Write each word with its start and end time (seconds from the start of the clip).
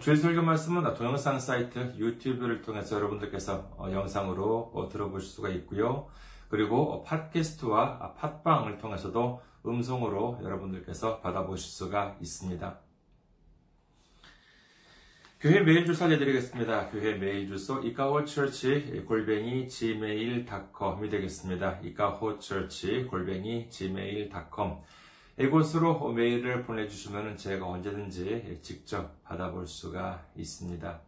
주일 0.00 0.16
설교 0.16 0.42
말씀은 0.42 0.94
동영상 0.94 1.40
사이트 1.40 1.94
유튜브를 1.96 2.62
통해서 2.62 2.96
여러분들께서 2.96 3.76
영상으로 3.92 4.88
들어보실 4.92 5.28
수가 5.28 5.48
있고요. 5.50 6.08
그리고 6.48 7.02
팟캐스트와 7.02 8.14
팟빵을 8.14 8.78
통해서도 8.78 9.40
음성으로 9.66 10.40
여러분들께서 10.42 11.20
받아보실 11.20 11.70
수가 11.70 12.16
있습니다. 12.20 12.78
교회 15.40 15.60
메일 15.60 15.86
주소 15.86 16.04
알려드리겠습니다. 16.04 16.90
교회 16.90 17.14
메일 17.14 17.46
주소 17.46 17.80
이카호처치 17.80 19.04
골뱅이 19.06 19.68
gmail.com이 19.68 21.10
되겠습니다. 21.10 21.80
이카호처치 21.82 23.04
골뱅이 23.04 23.68
gmail.com 23.70 24.78
이곳으로 25.38 26.12
메일을 26.12 26.64
보내주시면 26.64 27.36
제가 27.36 27.66
언제든지 27.66 28.58
직접 28.60 29.22
받아볼 29.22 29.66
수가 29.66 30.26
있습니다. 30.36 31.00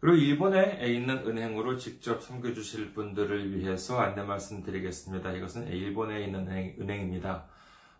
그리고 0.00 0.16
일본에 0.16 0.86
있는 0.86 1.26
은행으로 1.26 1.76
직접 1.76 2.22
섬겨주실 2.22 2.94
분들을 2.94 3.58
위해서 3.58 3.98
안내 3.98 4.22
말씀드리겠습니다. 4.22 5.32
이것은 5.32 5.66
일본에 5.68 6.24
있는 6.24 6.48
은행, 6.78 7.02
입니다 7.02 7.48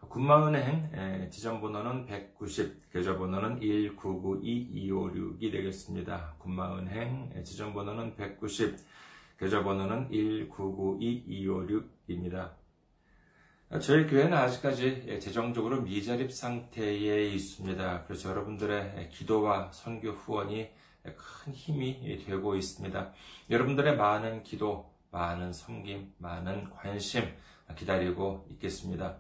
군마은행 0.09 1.29
지점번호는 1.33 2.06
190, 2.06 2.93
계좌번호는 2.93 3.59
1992256이 3.59 5.51
되겠습니다. 5.51 6.37
군마은행 6.39 7.43
지점번호는 7.43 8.15
190, 8.15 8.77
계좌번호는 9.41 10.09
1992256입니다. 10.11 12.58
저희 13.83 14.06
교회는 14.06 14.33
아직까지 14.33 15.20
재정적으로 15.20 15.83
미자립 15.83 16.33
상태에 16.33 17.28
있습니다. 17.28 18.05
그래서 18.06 18.30
여러분들의 18.30 19.10
기도와 19.10 19.70
선교 19.72 20.12
후원이 20.12 20.70
큰 21.02 21.52
힘이 21.52 22.25
되고 22.25 22.56
있습니다. 22.56 23.12
여러분들의 23.50 23.94
많은 23.98 24.42
기도, 24.42 24.91
많은 25.10 25.52
섬김, 25.52 26.14
많은 26.16 26.70
관심 26.70 27.30
기다리고 27.77 28.47
있겠습니다. 28.52 29.19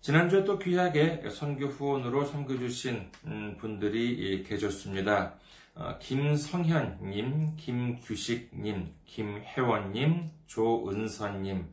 지난주에 0.00 0.44
또 0.44 0.58
귀하게 0.58 1.28
선교 1.28 1.66
후원으로 1.66 2.24
섬겨주신 2.24 3.10
음, 3.26 3.56
분들이 3.60 4.42
계셨습니다. 4.44 5.34
어, 5.74 5.98
김성현님, 6.00 7.56
김규식님, 7.56 8.94
김혜원님, 9.04 10.30
조은선님, 10.46 11.68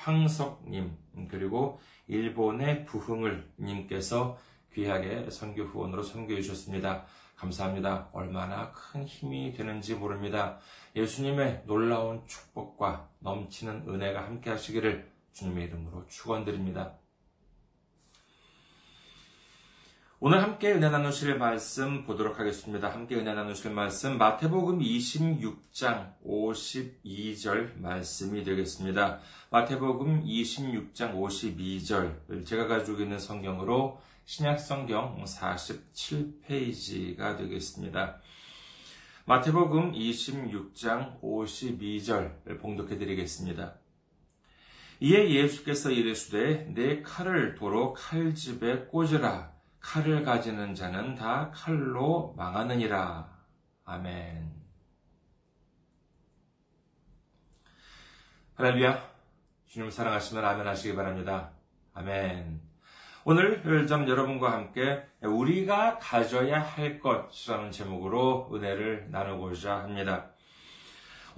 황석님, 0.00 0.96
그리고 1.28 1.78
일본의 2.08 2.86
부흥을 2.86 3.52
님께서 3.58 4.38
귀하게 4.72 5.28
선교 5.30 5.64
후원으로 5.64 6.02
섬겨 6.02 6.36
주셨습니다. 6.36 7.04
감사합니다. 7.36 8.08
얼마나 8.12 8.72
큰 8.72 9.04
힘이 9.04 9.52
되는지 9.52 9.94
모릅니다. 9.94 10.58
예수님의 10.96 11.64
놀라운 11.66 12.26
축복과 12.26 13.08
넘치는 13.18 13.88
은혜가 13.88 14.24
함께 14.24 14.50
하시기를 14.50 15.10
주님의 15.32 15.66
이름으로 15.66 16.06
축원드립니다. 16.06 16.94
오늘 20.22 20.42
함께 20.42 20.72
은혜 20.72 20.90
나누실 20.90 21.38
말씀 21.38 22.04
보도록 22.04 22.38
하겠습니다. 22.38 22.92
함께 22.92 23.14
은혜 23.14 23.32
나누실 23.32 23.70
말씀 23.70 24.18
마태복음 24.18 24.80
26장 24.80 26.12
52절 26.22 27.80
말씀이 27.80 28.44
되겠습니다. 28.44 29.20
마태복음 29.48 30.26
26장 30.26 31.14
52절 31.14 32.44
제가 32.44 32.66
가지고 32.66 33.00
있는 33.00 33.18
성경으로 33.18 33.98
신약 34.26 34.60
성경 34.60 35.24
47페이지가 35.24 37.38
되겠습니다. 37.38 38.20
마태복음 39.24 39.92
26장 39.92 41.18
52절 41.22 42.60
봉독해 42.60 42.98
드리겠습니다. 42.98 43.72
이에 45.00 45.30
예수께서 45.30 45.90
이르시되 45.90 46.74
내 46.74 47.00
칼을 47.00 47.54
도로 47.54 47.94
칼집에 47.94 48.80
꽂으라 48.80 49.58
칼을 49.80 50.22
가지는 50.22 50.74
자는 50.74 51.14
다 51.14 51.50
칼로 51.52 52.34
망하느니라. 52.36 53.28
아멘. 53.84 54.52
할렐루야. 58.54 59.10
주님 59.66 59.90
사랑하시면 59.90 60.44
아멘 60.44 60.66
하시기 60.66 60.94
바랍니다. 60.94 61.50
아멘. 61.94 62.60
오늘 63.24 63.86
좀 63.86 64.08
여러분과 64.08 64.52
함께 64.52 65.02
우리가 65.22 65.98
가져야 65.98 66.60
할 66.60 67.00
것이라는 67.00 67.70
제목으로 67.70 68.50
은혜를 68.52 69.08
나누고자 69.10 69.78
합니다. 69.78 70.30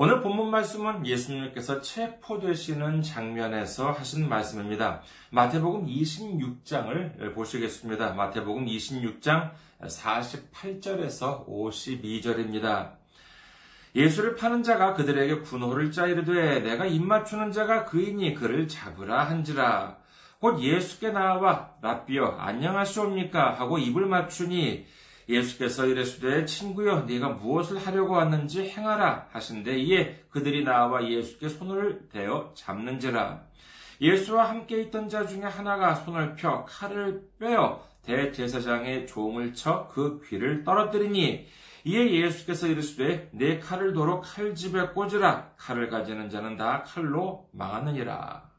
오늘 0.04 0.20
본문 0.20 0.50
말씀은 0.50 1.06
예수님께서 1.06 1.80
체포되시는 1.80 3.02
장면에서 3.02 3.92
하신 3.92 4.28
말씀입니다. 4.28 5.00
마태복음 5.30 5.86
26장을 5.86 7.32
보시겠습니다. 7.32 8.12
마태복음 8.14 8.66
26장 8.66 9.52
48절에서 9.80 11.46
52절입니다. 11.46 12.94
예수를 13.94 14.34
파는 14.34 14.64
자가 14.64 14.94
그들에게 14.94 15.38
군호를 15.42 15.92
짜 15.92 16.08
이르되 16.08 16.58
내가 16.58 16.84
입맞추는 16.84 17.52
자가 17.52 17.84
그이니 17.84 18.34
그를 18.34 18.66
잡으라 18.66 19.22
한지라. 19.22 19.98
곧 20.40 20.60
예수께 20.60 21.10
나와 21.10 21.74
라비어 21.80 22.38
안녕하시옵니까 22.40 23.52
하고 23.52 23.78
입을 23.78 24.06
맞추니 24.06 24.84
예수께서 25.28 25.86
이르시되 25.86 26.44
친구여 26.44 27.02
네가 27.02 27.30
무엇을 27.30 27.78
하려고 27.78 28.14
왔는지 28.14 28.68
행하라 28.68 29.28
하신데 29.30 29.78
이에 29.78 30.24
그들이 30.30 30.64
나와 30.64 31.08
예수께 31.08 31.48
손을 31.48 32.08
대어 32.10 32.52
잡는지라. 32.54 33.42
예수와 34.00 34.48
함께 34.48 34.82
있던 34.82 35.08
자 35.08 35.26
중에 35.26 35.42
하나가 35.42 35.94
손을 35.94 36.34
펴 36.34 36.64
칼을 36.64 37.28
빼어 37.38 37.86
대제사장의 38.02 39.06
종을 39.06 39.54
쳐 39.54 39.88
그 39.92 40.20
귀를 40.28 40.64
떨어뜨리니 40.64 41.46
이에 41.84 42.10
예수께서 42.22 42.66
이르시되 42.66 43.30
내 43.32 43.58
칼을 43.58 43.92
도로 43.92 44.20
칼집에 44.20 44.88
꽂으라. 44.88 45.52
칼을 45.56 45.88
가지는 45.88 46.30
자는 46.30 46.56
다 46.56 46.82
칼로 46.84 47.48
망하느니라 47.52 48.51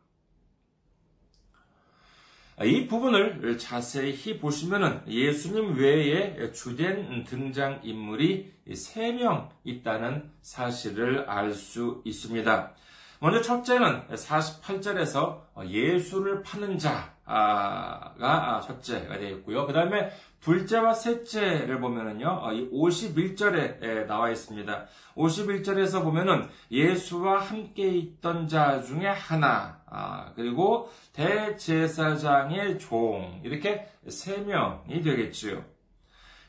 이 2.62 2.86
부분을 2.88 3.58
자세히 3.58 4.40
보시면 4.40 5.06
예수님 5.08 5.76
외에 5.76 6.52
주된 6.52 7.24
등장 7.24 7.80
인물이 7.84 8.54
3명 8.70 9.50
있다는 9.64 10.30
사실을 10.42 11.30
알 11.30 11.54
수 11.54 12.02
있습니다. 12.06 12.72
먼저 13.20 13.42
첫째는 13.42 14.08
48절에서 14.10 15.42
예수를 15.68 16.44
파는 16.44 16.78
자가 16.78 18.62
첫째가 18.66 19.18
되어 19.18 19.30
있고요. 19.38 19.66
그 19.66 19.74
다음에 19.74 20.12
둘째와 20.44 20.94
셋째를 20.94 21.80
보면은요, 21.80 22.42
51절에 22.74 24.06
나와 24.08 24.30
있습니다. 24.30 24.86
51절에서 25.16 26.04
보면은 26.04 26.50
예수와 26.70 27.40
함께 27.40 27.88
있던 27.88 28.50
자 28.50 28.82
중에 28.82 29.08
하나, 29.08 29.82
아, 29.86 30.34
그리고 30.36 30.92
대제사장의 31.14 32.78
종, 32.78 33.40
이렇게 33.46 33.88
세 34.10 34.38
명이 34.40 35.02
되겠지요. 35.02 35.64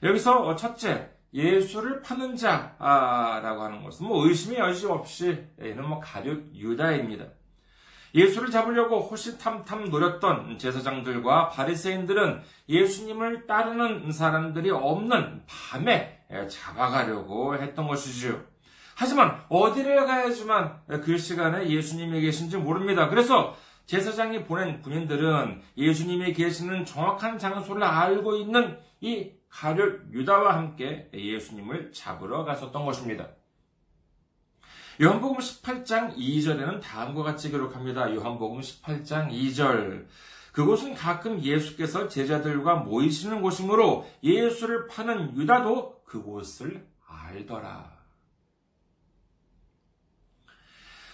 여기서 0.02 0.56
첫째, 0.56 1.10
예수를 1.32 2.02
파는 2.02 2.34
자라고 2.36 3.62
하는 3.62 3.84
것은 3.84 4.06
뭐 4.06 4.26
의심의 4.26 4.58
여지 4.58 4.86
없이 4.86 5.46
이는 5.60 5.88
뭐 5.88 6.00
가룟 6.00 6.50
유다입니다. 6.52 7.26
예수를 8.14 8.50
잡으려고 8.50 9.00
호시탐탐 9.00 9.90
노렸던 9.90 10.58
제사장들과 10.58 11.48
바리새인들은 11.48 12.42
예수님을 12.68 13.46
따르는 13.46 14.12
사람들이 14.12 14.70
없는 14.70 15.42
밤에 15.46 16.20
잡아가려고 16.48 17.56
했던 17.56 17.88
것이지요. 17.88 18.40
하지만 18.96 19.42
어디를 19.48 20.06
가야지만 20.06 20.80
그 21.02 21.18
시간에 21.18 21.68
예수님이 21.68 22.20
계신지 22.20 22.56
모릅니다. 22.56 23.08
그래서 23.08 23.56
제사장이 23.86 24.44
보낸 24.44 24.80
군인들은 24.80 25.60
예수님이 25.76 26.32
계시는 26.32 26.84
정확한 26.84 27.38
장소를 27.38 27.82
알고 27.82 28.36
있는 28.36 28.78
이 29.00 29.32
가룟 29.50 30.08
유다와 30.12 30.56
함께 30.56 31.10
예수님을 31.12 31.92
잡으러 31.92 32.44
갔었던 32.44 32.84
것입니다. 32.84 33.28
요한복음 35.02 35.38
18장 35.38 36.16
2절에는 36.16 36.80
다음과 36.80 37.24
같이 37.24 37.50
기록합니다. 37.50 38.14
요한복음 38.14 38.60
18장 38.60 39.32
2절. 39.32 40.06
그곳은 40.52 40.94
가끔 40.94 41.42
예수께서 41.42 42.06
제자들과 42.06 42.76
모이시는 42.76 43.42
곳이므로 43.42 44.06
예수를 44.22 44.86
파는 44.86 45.36
유다도 45.36 46.04
그곳을 46.04 46.86
알더라. 47.08 47.92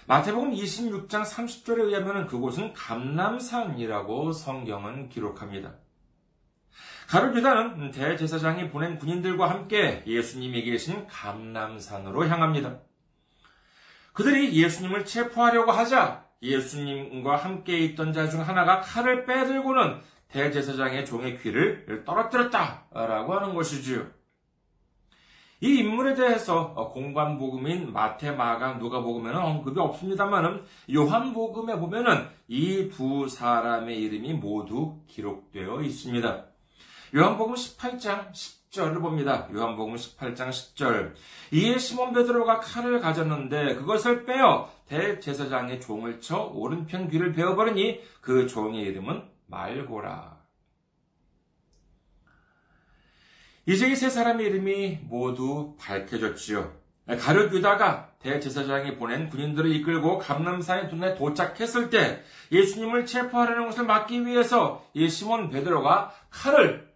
마태복음 0.06 0.50
26장 0.50 1.25
30절에 1.25 1.87
의하면 1.87 2.27
그곳은 2.27 2.75
감남산이라고 2.75 4.32
성경은 4.32 5.09
기록합니다. 5.09 5.77
가룟 7.09 7.35
유다는 7.35 7.93
대제사장이 7.93 8.69
보낸 8.69 8.99
군인들과 8.99 9.49
함께 9.49 10.05
예수님이 10.06 10.65
계신 10.65 11.06
감남산으로 11.06 12.29
향합니다. 12.29 12.90
그들이 14.20 14.52
예수님을 14.62 15.06
체포하려고 15.06 15.72
하자 15.72 16.26
예수님과 16.43 17.37
함께 17.37 17.78
있던 17.78 18.12
자 18.12 18.28
중 18.28 18.40
하나가 18.46 18.81
칼을 18.81 19.25
빼들고는 19.25 19.99
대제사장의 20.28 21.06
종의 21.06 21.38
귀를 21.40 22.05
떨어뜨렸다라고 22.05 23.34
하는 23.34 23.55
것이지요. 23.55 24.06
이 25.62 25.78
인물에 25.78 26.14
대해서 26.14 26.75
공관복음인 26.93 27.93
마태, 27.94 28.32
마가, 28.32 28.75
누가복음에는 28.75 29.40
언급이 29.40 29.81
없습니다만은 29.81 30.64
요한복음에 30.94 31.78
보면은 31.78 32.28
이 32.49 32.90
두 32.90 33.26
사람의 33.26 33.99
이름이 34.02 34.34
모두 34.34 35.00
기록되어 35.06 35.81
있습니다. 35.81 36.44
요한복음 37.14 37.55
18장 37.55 38.32
10절을 38.70 39.00
봅니다. 39.00 39.49
요한복음 39.52 39.94
18장 39.96 40.50
10절. 40.50 41.14
이에 41.52 41.78
시몬 41.78 42.12
베드로가 42.12 42.61
칼을 42.61 43.00
가졌는데 43.00 43.75
그것을 43.76 44.25
빼어 44.25 44.70
대제사장의 44.87 45.81
종을 45.81 46.20
쳐 46.20 46.50
오른편 46.55 47.08
귀를 47.08 47.32
베어버리니 47.32 48.00
그 48.20 48.46
종의 48.46 48.82
이름은 48.82 49.22
말고라. 49.46 50.38
이제 53.67 53.88
이 53.88 53.94
세 53.94 54.08
사람의 54.08 54.46
이름이 54.46 55.00
모두 55.02 55.76
밝혀졌지요. 55.78 56.72
가룟 57.06 57.52
유다가 57.52 58.11
대제사장이 58.20 58.96
보낸 58.96 59.28
군인들을 59.28 59.75
이끌고 59.75 60.19
감남산의 60.19 60.94
눈에 60.94 61.14
도착했을 61.17 61.90
때 61.90 62.22
예수님을 62.52 63.05
체포하려는 63.06 63.67
것을 63.67 63.84
막기 63.84 64.25
위해서 64.26 64.84
이 64.94 65.08
시몬 65.08 65.50
베드로가 65.50 66.14
칼을 66.31 66.90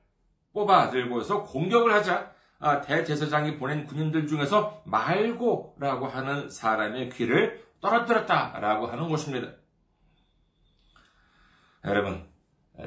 뽑아 0.54 0.90
들고서 0.90 1.42
공격을 1.42 1.92
하자 1.92 2.32
아, 2.60 2.80
대제사장이 2.80 3.58
보낸 3.58 3.84
군인들 3.84 4.26
중에서 4.26 4.82
말고라고 4.86 6.06
하는 6.06 6.48
사람의 6.48 7.10
귀를 7.10 7.62
떨어뜨렸다라고 7.82 8.86
하는 8.86 9.10
것입니다. 9.10 9.48
여러분, 11.84 12.26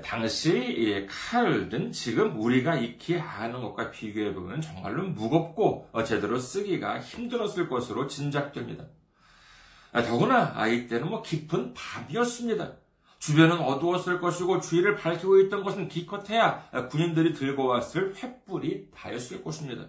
당시 0.03 1.07
칼은 1.07 1.91
지금 1.91 2.41
우리가 2.41 2.77
익히 2.77 3.19
아는 3.19 3.61
것과 3.61 3.91
비교해 3.91 4.33
보면 4.33 4.61
정말로 4.61 5.03
무겁고 5.03 5.87
제대로 6.03 6.39
쓰기가 6.39 6.99
힘들었을 6.99 7.69
것으로 7.69 8.07
짐작됩니다. 8.07 8.85
더구나 9.93 10.65
이때는 10.67 11.09
뭐 11.09 11.21
깊은 11.21 11.75
밤이었습니다. 11.75 12.86
주변은 13.27 13.59
어두웠을 13.59 14.21
것이고 14.21 14.61
주위를 14.61 14.95
밝히고 14.95 15.41
있던 15.41 15.61
것은 15.61 15.89
기껏해야 15.89 16.63
군인들이 16.89 17.33
들고 17.33 17.65
왔을 17.65 18.13
횃불이 18.13 18.89
다였을 18.95 19.43
것입니다. 19.43 19.87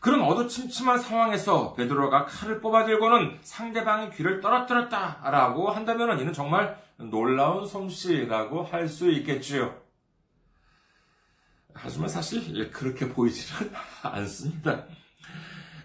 그런 0.00 0.22
어두침침한 0.22 1.00
상황에서 1.00 1.74
베드로가 1.74 2.24
칼을 2.24 2.62
뽑아들고는 2.62 3.40
상대방의 3.42 4.12
귀를 4.12 4.40
떨어뜨렸다라고 4.40 5.68
한다면 5.70 6.18
이는 6.18 6.32
정말 6.32 6.82
놀라운 6.96 7.66
솜씨라고 7.66 8.62
할 8.62 8.88
수 8.88 9.10
있겠지요. 9.10 9.76
하지만 11.74 12.08
사실 12.08 12.70
그렇게 12.70 13.06
보이지는 13.10 13.70
않습니다. 14.02 14.86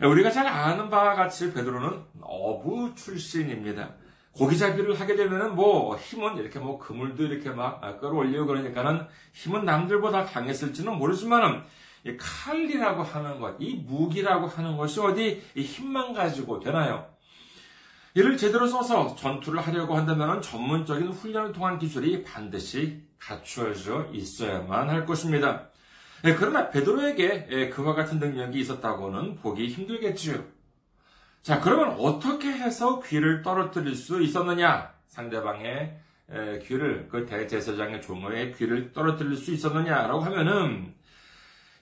우리가 0.02 0.32
잘 0.32 0.48
아는 0.48 0.90
바와 0.90 1.16
같이 1.16 1.54
베드로는 1.54 2.02
어부 2.22 2.94
출신입니다. 2.96 4.03
고기잡이를 4.34 5.00
하게 5.00 5.16
되면은 5.16 5.56
뭐 5.56 5.96
힘은 5.96 6.38
이렇게 6.38 6.60
뭐 6.60 6.80
그물도 6.80 7.24
이렇게 7.24 7.52
막 7.52 7.82
끌어올리고 8.00 8.46
그러니까는 8.46 9.06
힘은 9.34 9.66
남들보다 9.66 10.26
강했을지는 10.26 10.98
모르지만은 10.98 11.62
이 12.06 12.18
칼이라고 12.18 13.02
하는 13.04 13.40
것, 13.40 13.56
이 13.60 13.76
무기라고 13.76 14.48
하는 14.48 14.76
것이 14.76 15.00
어디 15.00 15.42
힘만 15.56 16.14
가지고 16.14 16.60
되나요? 16.60 17.08
이를 18.16 18.38
제대로 18.38 18.68
써서 18.68 19.16
전투를 19.16 19.60
하려고 19.60 19.96
한다면 19.96 20.42
전문적인 20.42 21.08
훈련을 21.10 21.54
통한 21.54 21.80
기술이 21.80 22.24
반드시 22.24 23.02
갖추어져 23.18 24.10
있어야만 24.12 24.90
할 24.90 25.06
것입니다. 25.06 25.70
예, 26.26 26.36
그러나 26.36 26.70
베드로에게 26.70 27.48
예, 27.50 27.70
그와 27.70 27.96
같은 27.96 28.20
능력이 28.20 28.60
있었다고는 28.60 29.38
보기 29.38 29.68
힘들겠지요. 29.68 30.44
자, 31.44 31.60
그러면 31.60 31.98
어떻게 32.00 32.48
해서 32.48 33.02
귀를 33.02 33.42
떨어뜨릴 33.42 33.96
수 33.96 34.22
있었느냐? 34.22 34.94
상대방의 35.08 36.00
귀를, 36.64 37.10
그 37.10 37.26
대제사장의 37.26 38.02
종의 38.02 38.54
귀를 38.54 38.94
떨어뜨릴 38.94 39.36
수 39.36 39.52
있었느냐라고 39.52 40.22
하면은, 40.22 40.96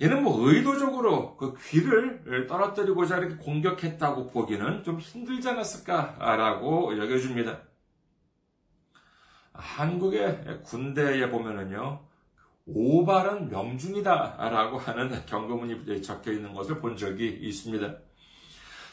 얘는 0.01 0.23
뭐 0.23 0.49
의도적으로 0.49 1.37
그 1.37 1.55
귀를 1.69 2.47
떨어뜨리고자 2.47 3.19
이렇게 3.19 3.35
공격했다고 3.35 4.31
보기는 4.31 4.83
좀 4.83 4.97
힘들지 4.97 5.47
않았을까라고 5.49 6.97
여겨줍니다. 6.97 7.59
한국의 9.53 10.63
군대에 10.63 11.29
보면은요, 11.29 12.03
오발은 12.65 13.49
명중이다라고 13.49 14.79
하는 14.79 15.23
경고문이 15.27 16.01
적혀 16.01 16.31
있는 16.31 16.51
것을 16.51 16.79
본 16.79 16.97
적이 16.97 17.27
있습니다. 17.27 17.93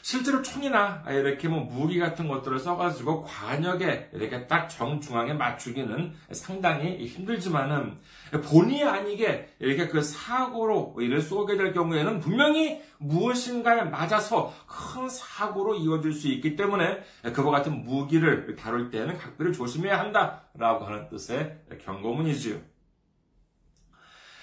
실제로 0.01 0.41
총이나 0.41 1.03
이렇게 1.09 1.47
뭐 1.47 1.61
무기 1.61 1.99
같은 1.99 2.27
것들을 2.27 2.59
써가지고 2.59 3.23
관역에 3.23 4.09
이렇게 4.13 4.47
딱 4.47 4.67
정중앙에 4.67 5.33
맞추기는 5.33 6.13
상당히 6.31 7.05
힘들지만은 7.05 7.97
본의 8.45 8.83
아니게 8.83 9.49
이렇게 9.59 9.87
그 9.87 10.01
사고로 10.01 10.95
이를 10.99 11.21
쏘게 11.21 11.57
될 11.57 11.73
경우에는 11.73 12.19
분명히 12.19 12.81
무엇인가에 12.97 13.83
맞아서 13.83 14.53
큰 14.67 15.09
사고로 15.09 15.75
이어질 15.75 16.13
수 16.13 16.27
있기 16.27 16.55
때문에 16.55 17.01
그와 17.33 17.51
같은 17.51 17.83
무기를 17.83 18.55
다룰 18.55 18.89
때는 18.89 19.17
각별히 19.17 19.53
조심해야 19.53 19.99
한다라고 19.99 20.85
하는 20.85 21.07
뜻의 21.09 21.57
경고문이지요. 21.83 22.57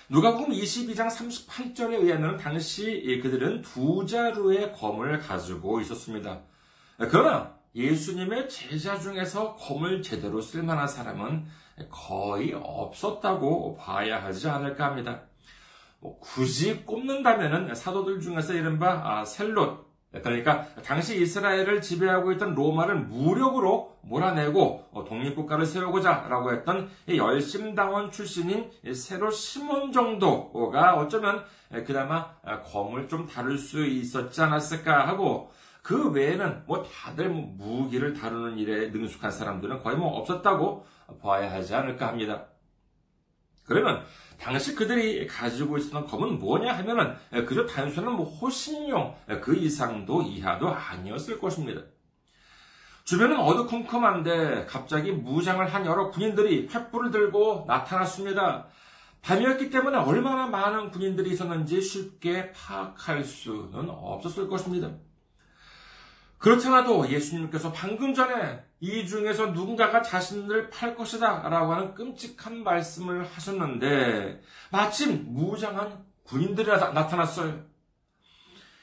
누가복음 0.08 0.52
22장 0.52 1.08
38절에 1.08 2.00
의하면 2.00 2.36
당시 2.36 3.18
그들은 3.20 3.62
두 3.62 4.06
자루의 4.06 4.72
검을 4.72 5.18
가지고 5.18 5.80
있었습니다. 5.80 6.42
그러나 6.96 7.56
예수님의 7.74 8.48
제자 8.48 9.00
중에서 9.00 9.56
검을 9.56 10.02
제대로 10.02 10.40
쓸 10.40 10.62
만한 10.62 10.86
사람은 10.86 11.46
거의 11.90 12.52
없었다고 12.54 13.76
봐야 13.78 14.22
하지 14.22 14.48
않을까 14.48 14.86
합니다. 14.86 15.22
뭐 15.98 16.20
굳이 16.20 16.84
꼽는다면 16.84 17.74
사도들 17.74 18.20
중에서 18.20 18.54
이른바 18.54 19.00
아, 19.02 19.24
셀롯, 19.24 19.85
그러니까 20.22 20.66
당시 20.84 21.20
이스라엘을 21.20 21.80
지배하고 21.80 22.32
있던 22.32 22.54
로마를 22.54 22.96
무력으로 22.96 23.96
몰아내고 24.02 24.88
어, 24.92 25.04
독립국가를 25.04 25.66
세우고자라고 25.66 26.52
했던 26.52 26.88
열심당원 27.08 28.10
출신인 28.10 28.70
세로 28.94 29.30
시몬 29.30 29.92
정도가 29.92 30.96
어쩌면 30.96 31.44
그나마 31.86 32.30
검을 32.64 33.08
좀 33.08 33.26
다룰 33.26 33.58
수 33.58 33.84
있었지 33.84 34.40
않았을까 34.40 35.08
하고 35.08 35.50
그 35.82 36.10
외에는 36.10 36.64
뭐 36.66 36.82
다들 36.82 37.28
뭐 37.28 37.54
무기를 37.56 38.12
다루는 38.12 38.58
일에 38.58 38.88
능숙한 38.88 39.30
사람들은 39.30 39.82
거의 39.82 39.96
뭐 39.96 40.18
없었다고 40.18 40.84
봐야 41.22 41.52
하지 41.52 41.74
않을까 41.74 42.08
합니다. 42.08 42.46
그러면 43.66 44.04
당시 44.38 44.74
그들이 44.74 45.26
가지고 45.26 45.78
있었던 45.78 46.06
검은 46.06 46.38
뭐냐 46.38 46.72
하면은 46.78 47.14
그저 47.46 47.66
단순한 47.66 48.14
뭐 48.14 48.24
호신용 48.24 49.16
그 49.42 49.56
이상도 49.56 50.22
이하도 50.22 50.68
아니었을 50.68 51.38
것입니다. 51.38 51.82
주변은 53.04 53.38
어두컴컴한데 53.38 54.66
갑자기 54.66 55.12
무장을 55.12 55.64
한 55.72 55.86
여러 55.86 56.10
군인들이 56.10 56.68
횃불을 56.68 57.12
들고 57.12 57.64
나타났습니다. 57.68 58.66
밤이었기 59.22 59.70
때문에 59.70 59.96
얼마나 59.96 60.46
많은 60.46 60.90
군인들이 60.90 61.30
있었는지 61.30 61.80
쉽게 61.80 62.52
파악할 62.52 63.24
수는 63.24 63.88
없었을 63.90 64.48
것입니다. 64.48 64.90
그렇잖아도 66.38 67.08
예수님께서 67.08 67.72
방금 67.72 68.14
전에 68.14 68.62
이 68.80 69.06
중에서 69.06 69.46
누군가가 69.46 70.02
자신을 70.02 70.70
팔 70.70 70.94
것이다 70.94 71.48
라고 71.48 71.72
하는 71.72 71.94
끔찍한 71.94 72.62
말씀을 72.62 73.24
하셨는데 73.24 74.40
마침 74.70 75.24
무장한 75.32 76.04
군인들이 76.24 76.68
나타났어요. 76.68 77.64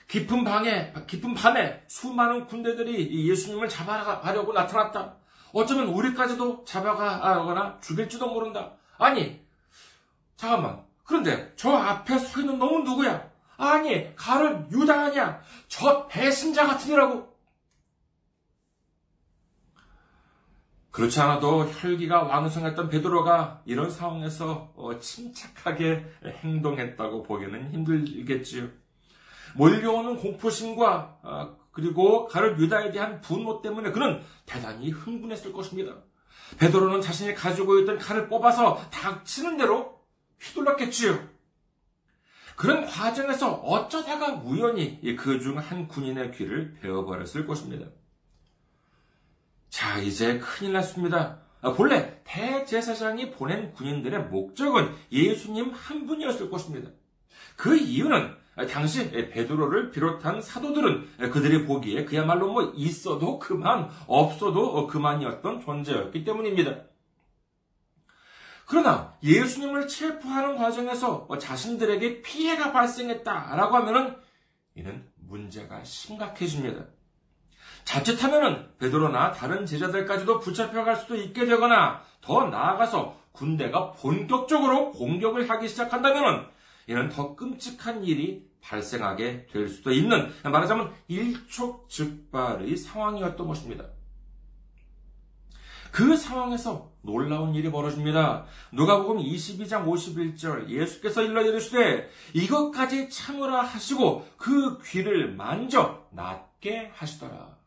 깊은 0.07 0.43
방에, 0.43 0.93
깊은 1.07 1.33
밤에 1.33 1.83
수많은 1.87 2.47
군대들이 2.47 3.29
예수님을 3.29 3.69
잡아가려고 3.69 4.53
나타났다. 4.53 5.15
어쩌면 5.53 5.87
우리까지도 5.87 6.65
잡아가거나 6.65 7.79
죽일지도 7.79 8.27
모른다. 8.27 8.73
아니, 8.97 9.41
잠깐만. 10.35 10.83
그런데 11.03 11.53
저 11.55 11.71
앞에 11.71 12.17
서 12.17 12.41
있는 12.41 12.57
놈은 12.59 12.83
누구야? 12.83 13.29
아니, 13.57 14.13
유다 14.71 15.05
아니야. 15.05 15.41
저 15.67 16.07
배신자 16.07 16.65
같으니라고. 16.67 17.32
그렇지 20.93 21.19
않아도 21.21 21.65
혈기가 21.65 22.21
왕성했던 22.23 22.87
베드로가 22.89 23.63
이런 23.65 23.89
상황에서 23.89 24.71
어, 24.75 24.99
침착하게 24.99 26.05
행동했다고 26.23 27.23
보기는 27.23 27.71
힘들겠지요. 27.71 28.69
몰려오는 29.55 30.17
공포심과 30.17 31.19
어, 31.23 31.57
그리고 31.71 32.27
가를 32.27 32.59
유다에 32.59 32.91
대한 32.91 33.21
분노 33.21 33.63
때문에 33.63 33.91
그는 33.91 34.21
대단히 34.45 34.91
흥분했을 34.91 35.51
것입니다. 35.51 35.95
베드로는 36.59 37.01
자신이 37.01 37.33
가지고 37.33 37.79
있던 37.79 37.97
칼을 37.97 38.29
뽑아서 38.29 38.79
닥치는 38.91 39.57
대로 39.57 39.99
휘둘렀겠지요. 40.39 41.27
그런 42.55 42.85
과정에서 42.85 43.51
어쩌다가 43.51 44.33
우연히 44.45 45.01
그 45.15 45.39
중 45.39 45.57
한 45.57 45.87
군인의 45.87 46.33
귀를 46.33 46.75
베어버렸을 46.81 47.47
것입니다. 47.47 47.87
자, 49.93 49.99
이제 49.99 50.39
큰일 50.39 50.73
났습니다. 50.73 51.37
아, 51.61 51.71
본래 51.73 52.19
대제사장이 52.23 53.29
보낸 53.29 53.71
군인들의 53.73 54.23
목적은 54.23 54.91
예수님 55.11 55.69
한 55.69 56.07
분이었을 56.07 56.49
것입니다. 56.49 56.89
그 57.55 57.77
이유는 57.77 58.35
당시 58.71 59.11
베드로를 59.11 59.91
비롯한 59.91 60.41
사도들은 60.41 61.29
그들이 61.31 61.67
보기에 61.67 62.05
그야말로 62.05 62.51
뭐 62.51 62.73
있어도 62.75 63.37
그만, 63.37 63.87
없어도 64.07 64.87
그만이었던 64.87 65.61
존재였기 65.61 66.23
때문입니다. 66.23 66.85
그러나 68.65 69.15
예수님을 69.21 69.87
체포하는 69.87 70.57
과정에서 70.57 71.27
자신들에게 71.39 72.23
피해가 72.23 72.71
발생했다라고 72.71 73.75
하면은 73.75 74.15
이는 74.73 75.07
문제가 75.17 75.83
심각해집니다. 75.83 76.85
자칫하면은 77.83 78.69
베드로나 78.79 79.31
다른 79.31 79.65
제자들까지도 79.65 80.39
붙잡혀갈 80.39 80.95
수도 80.95 81.15
있게 81.15 81.45
되거나 81.45 82.01
더 82.21 82.47
나아가서 82.47 83.17
군대가 83.31 83.91
본격적으로 83.91 84.91
공격을 84.91 85.49
하기 85.49 85.67
시작한다면은 85.67 86.45
이는 86.87 87.09
더 87.09 87.35
끔찍한 87.35 88.03
일이 88.03 88.47
발생하게 88.61 89.47
될 89.47 89.67
수도 89.67 89.91
있는 89.91 90.31
말하자면 90.43 90.91
일촉즉발의 91.07 92.77
상황이었던 92.77 93.47
것입니다. 93.47 93.85
그 95.91 96.17
상황에서 96.17 96.91
놀라운 97.01 97.53
일이 97.53 97.69
벌어집니다. 97.69 98.45
누가복음 98.71 99.17
22장 99.17 99.85
51절 99.85 100.69
예수께서 100.69 101.21
일러 101.21 101.43
이르시되 101.43 102.09
이것까지 102.33 103.09
참으라 103.09 103.61
하시고 103.61 104.27
그 104.37 104.81
귀를 104.83 105.35
만져 105.35 106.07
낫게 106.11 106.91
하시더라. 106.95 107.62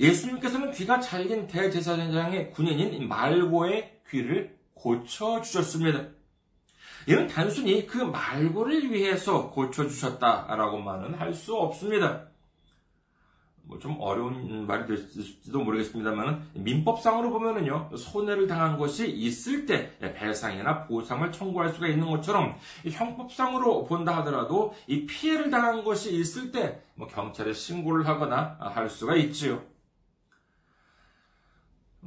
예수님께서는 0.00 0.72
귀가 0.72 1.00
잘린 1.00 1.46
대제사장의 1.46 2.52
군인인 2.52 3.08
말고의 3.08 4.00
귀를 4.10 4.56
고쳐주셨습니다. 4.74 6.06
이는 7.08 7.28
단순히 7.28 7.86
그 7.86 7.98
말고를 7.98 8.90
위해서 8.92 9.50
고쳐주셨다라고만은 9.50 11.14
할 11.14 11.32
수 11.34 11.54
없습니다. 11.56 12.28
뭐 13.68 13.78
좀 13.80 13.96
어려운 13.98 14.64
말이 14.66 14.86
될지도 14.86 15.58
모르겠습니다만 15.64 16.50
민법상으로 16.54 17.30
보면은요 17.30 17.90
손해를 17.96 18.46
당한 18.46 18.78
것이 18.78 19.10
있을 19.10 19.66
때 19.66 19.96
배상이나 19.98 20.84
보상을 20.84 21.30
청구할 21.32 21.70
수가 21.70 21.88
있는 21.88 22.06
것처럼 22.08 22.54
형법상으로 22.88 23.84
본다 23.86 24.16
하더라도 24.18 24.72
이 24.86 25.04
피해를 25.06 25.50
당한 25.50 25.82
것이 25.82 26.14
있을 26.16 26.52
때 26.52 26.80
뭐 26.94 27.08
경찰에 27.08 27.52
신고를 27.52 28.06
하거나 28.06 28.56
할 28.58 28.88
수가 28.88 29.16
있지요. 29.16 29.62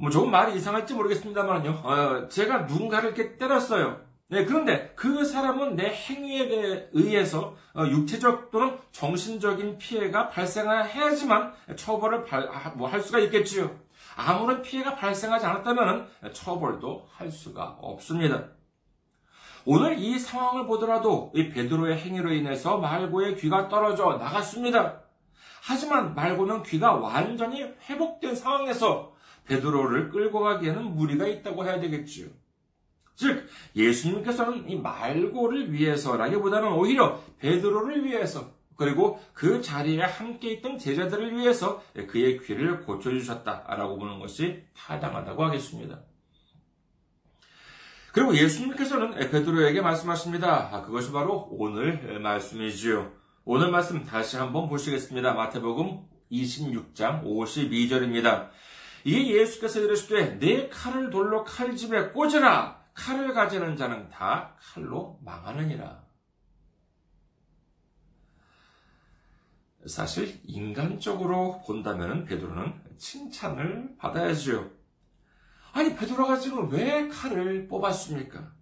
뭐 0.00 0.08
조금 0.08 0.30
말이 0.30 0.56
이상할지 0.56 0.94
모르겠습니다만요. 0.94 1.70
어, 1.84 2.28
제가 2.28 2.60
누군가를 2.60 3.10
이렇게 3.10 3.36
때렸어요. 3.36 4.00
네, 4.28 4.46
그런데 4.46 4.94
그 4.96 5.26
사람은 5.26 5.76
내 5.76 5.92
행위에 5.92 6.88
의해서 6.92 7.54
어, 7.74 7.84
육체적 7.84 8.50
또는 8.50 8.78
정신적인 8.92 9.76
피해가 9.76 10.30
발생해야지만 10.30 11.52
처벌을 11.76 12.24
아, 12.32 12.70
뭐할 12.76 13.02
수가 13.02 13.18
있겠지요. 13.18 13.70
아무런 14.16 14.62
피해가 14.62 14.94
발생하지 14.94 15.44
않았다면 15.44 16.08
처벌도 16.32 17.06
할 17.12 17.30
수가 17.30 17.76
없습니다. 17.80 18.44
오늘 19.66 19.98
이 19.98 20.18
상황을 20.18 20.64
보더라도 20.66 21.30
이 21.34 21.50
베드로의 21.50 21.98
행위로 21.98 22.32
인해서 22.32 22.78
말고의 22.78 23.36
귀가 23.36 23.68
떨어져 23.68 24.16
나갔습니다. 24.16 25.02
하지만 25.62 26.14
말고는 26.14 26.62
귀가 26.62 26.94
완전히 26.94 27.70
회복된 27.86 28.34
상황에서 28.34 29.09
베드로를 29.46 30.10
끌고 30.10 30.40
가기에는 30.40 30.94
무리가 30.94 31.26
있다고 31.26 31.64
해야 31.64 31.80
되겠지요. 31.80 32.28
즉 33.14 33.46
예수님께서는 33.76 34.68
이 34.70 34.76
말고를 34.76 35.72
위해서라기보다는 35.72 36.72
오히려 36.72 37.20
베드로를 37.38 38.04
위해서 38.04 38.52
그리고 38.76 39.20
그 39.34 39.60
자리에 39.60 40.00
함께 40.00 40.52
있던 40.52 40.78
제자들을 40.78 41.36
위해서 41.36 41.82
그의 42.08 42.40
귀를 42.40 42.80
고쳐주셨다라고 42.80 43.98
보는 43.98 44.18
것이 44.20 44.64
타당하다고 44.74 45.44
하겠습니다. 45.44 46.00
그리고 48.12 48.34
예수님께서는 48.34 49.30
베드로에게 49.30 49.82
말씀하십니다. 49.82 50.70
아, 50.72 50.82
그것이 50.82 51.12
바로 51.12 51.46
오늘 51.50 52.20
말씀이지요. 52.20 53.12
오늘 53.44 53.70
말씀 53.70 54.02
다시 54.04 54.36
한번 54.36 54.68
보시겠습니다. 54.68 55.34
마태복음 55.34 56.00
26장 56.32 57.22
52절입니다. 57.22 58.48
이에 59.04 59.40
예수께서 59.40 59.80
이르시되 59.80 60.38
내 60.38 60.68
칼을 60.68 61.10
돌로 61.10 61.44
칼집에 61.44 62.10
꽂으라 62.10 62.84
칼을 62.94 63.32
가지는 63.32 63.76
자는 63.76 64.08
다 64.10 64.56
칼로 64.58 65.18
망하느니라. 65.24 66.04
사실 69.86 70.38
인간적으로 70.44 71.62
본다면 71.66 72.24
베드로는 72.24 72.98
칭찬을 72.98 73.96
받아야지요. 73.96 74.70
아니 75.72 75.96
베드로가 75.96 76.38
지금 76.38 76.70
왜 76.70 77.08
칼을 77.08 77.68
뽑았습니까? 77.68 78.52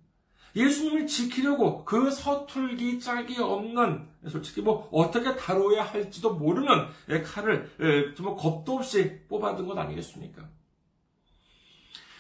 예수님을 0.56 1.06
지키려고 1.06 1.84
그 1.84 2.10
서툴기 2.10 3.00
짝이 3.00 3.40
없는 3.40 4.08
솔직히 4.28 4.60
뭐 4.60 4.88
어떻게 4.92 5.36
다뤄야 5.36 5.84
할지도 5.84 6.34
모르는 6.34 6.88
칼을 7.24 8.14
좀 8.16 8.36
겁도 8.36 8.76
없이 8.76 9.20
뽑아둔 9.28 9.66
것 9.66 9.76
아니겠습니까? 9.78 10.48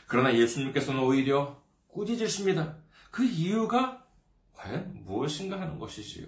그러나 0.06 0.34
예수님께서는 0.34 1.00
오히려 1.00 1.60
꾸짖으십니다. 1.88 2.76
그 3.10 3.24
이유가 3.24 4.04
과연 4.52 5.04
무엇인가 5.04 5.60
하는 5.60 5.78
것이지요. 5.78 6.26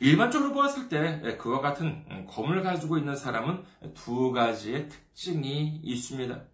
일반적으로 0.00 0.52
보았을 0.52 0.88
때 0.88 1.36
그와 1.36 1.60
같은 1.60 2.26
검을 2.26 2.62
가지고 2.62 2.98
있는 2.98 3.14
사람은 3.14 3.64
두 3.94 4.32
가지의 4.32 4.88
특징이 4.88 5.80
있습니다. 5.84 6.44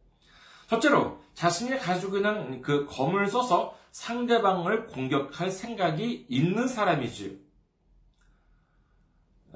첫째로 0.69 1.19
자신이 1.35 1.79
가지고 1.79 2.19
있는 2.19 2.61
그 2.61 2.87
검을 2.87 3.27
써서 3.27 3.75
상대방을 3.91 4.87
공격할 4.87 5.51
생각이 5.51 6.27
있는 6.29 6.69
사람이지요. 6.69 7.33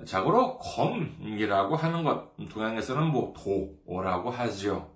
자고로 0.07 0.59
검이라고 0.59 1.76
하는 1.76 2.02
것 2.02 2.35
동양에서는 2.49 3.09
뭐 3.09 3.35
도라고 3.35 4.31
하지요. 4.31 4.90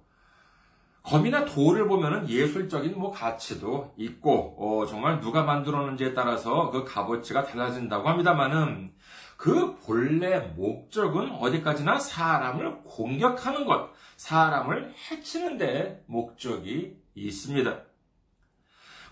검이나 1.02 1.44
돌을 1.44 1.86
보면은 1.86 2.28
예술적인 2.28 2.98
뭐 2.98 3.12
가치도 3.12 3.94
있고 3.96 4.56
어, 4.58 4.86
정말 4.86 5.20
누가 5.20 5.44
만들었는지에 5.44 6.14
따라서 6.14 6.70
그 6.70 6.84
값어치가 6.84 7.44
달라진다고 7.44 8.08
합니다만은 8.08 8.92
그 9.36 9.76
본래 9.80 10.38
목적은 10.56 11.32
어디까지나 11.32 11.98
사람을 11.98 12.82
공격하는 12.84 13.66
것, 13.66 13.90
사람을 14.16 14.94
해치는 15.10 15.58
데 15.58 16.02
목적이 16.06 16.96
있습니다. 17.14 17.82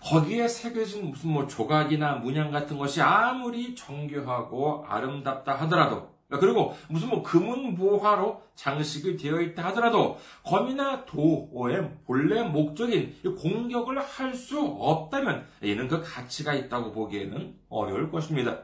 거기에 0.01 0.47
새겨진 0.47 1.09
무슨 1.09 1.31
뭐 1.31 1.47
조각이나 1.47 2.17
문양 2.17 2.51
같은 2.51 2.77
것이 2.77 3.01
아무리 3.01 3.73
정교하고 3.75 4.85
아름답다 4.87 5.55
하더라도 5.61 6.15
그리고 6.29 6.75
무슨 6.89 7.09
뭐 7.09 7.23
금은 7.23 7.75
보화로 7.75 8.43
장식이 8.55 9.17
되어 9.17 9.41
있다 9.41 9.65
하더라도 9.67 10.17
검이나 10.43 11.05
도의 11.05 11.91
본래 12.05 12.43
목적인 12.43 13.15
공격을 13.41 13.99
할 13.99 14.33
수 14.35 14.59
없다면 14.59 15.45
이는 15.61 15.87
그 15.87 16.01
가치가 16.01 16.53
있다고 16.53 16.91
보기에는 16.91 17.55
어려울 17.69 18.11
것입니다. 18.11 18.63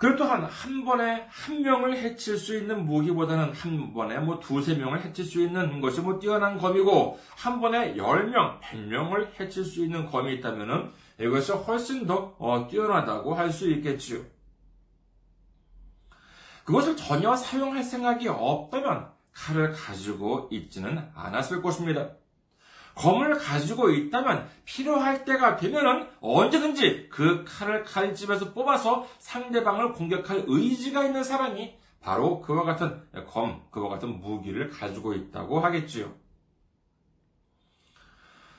그리고 0.00 0.16
또한 0.16 0.44
한 0.44 0.82
번에 0.82 1.26
한 1.28 1.60
명을 1.60 1.94
해칠 1.94 2.38
수 2.38 2.56
있는 2.56 2.86
무기보다는 2.86 3.52
한 3.52 3.92
번에 3.92 4.18
뭐 4.18 4.40
두세 4.40 4.74
명을 4.74 5.04
해칠 5.04 5.26
수 5.26 5.42
있는 5.42 5.78
것이 5.82 6.00
뭐 6.00 6.18
뛰어난 6.18 6.56
검이고 6.56 7.20
한 7.36 7.60
번에 7.60 7.94
열 7.98 8.30
명, 8.30 8.58
백 8.62 8.80
명을 8.80 9.38
해칠 9.38 9.62
수 9.62 9.84
있는 9.84 10.06
검이 10.06 10.36
있다면은 10.36 10.88
이것이 11.20 11.52
훨씬 11.52 12.06
더 12.06 12.34
어, 12.38 12.66
뛰어나다고 12.66 13.34
할 13.34 13.52
수 13.52 13.70
있겠지요. 13.70 14.22
그것을 16.64 16.96
전혀 16.96 17.36
사용할 17.36 17.84
생각이 17.84 18.26
없다면 18.26 19.10
칼을 19.34 19.72
가지고 19.72 20.48
있지는 20.50 21.10
않았을 21.14 21.60
것입니다. 21.60 22.08
검을 22.94 23.38
가지고 23.38 23.90
있다면 23.90 24.48
필요할 24.64 25.24
때가 25.24 25.56
되면은 25.56 26.08
언제든지 26.20 27.08
그 27.10 27.44
칼을 27.46 27.84
칼집에서 27.84 28.52
뽑아서 28.52 29.06
상대방을 29.18 29.92
공격할 29.92 30.44
의지가 30.46 31.04
있는 31.04 31.24
사람이 31.24 31.78
바로 32.00 32.40
그와 32.40 32.64
같은 32.64 33.02
검, 33.26 33.62
그와 33.70 33.88
같은 33.90 34.20
무기를 34.20 34.70
가지고 34.70 35.14
있다고 35.14 35.60
하겠지요. 35.60 36.12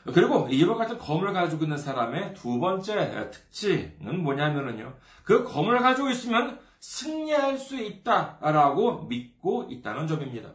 그리고 0.05 0.47
이와 0.49 0.75
같은 0.75 0.97
검을 0.97 1.31
가지고 1.33 1.63
있는 1.63 1.77
사람의 1.77 2.33
두 2.33 2.59
번째 2.59 3.29
특징은 3.31 4.23
뭐냐면은요. 4.23 4.95
그 5.23 5.43
검을 5.43 5.79
가지고 5.79 6.09
있으면 6.09 6.59
승리할 6.79 7.59
수 7.59 7.79
있다라고 7.79 9.03
믿고 9.03 9.67
있다는 9.69 10.07
점입니다. 10.07 10.49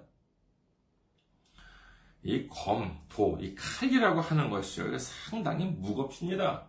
이 2.27 2.47
검, 2.49 2.99
도, 3.09 3.39
이 3.41 3.55
칼이라고 3.55 4.21
하는 4.21 4.51
것이요. 4.51 4.99
상당히 4.99 5.67
무겁습니다. 5.67 6.65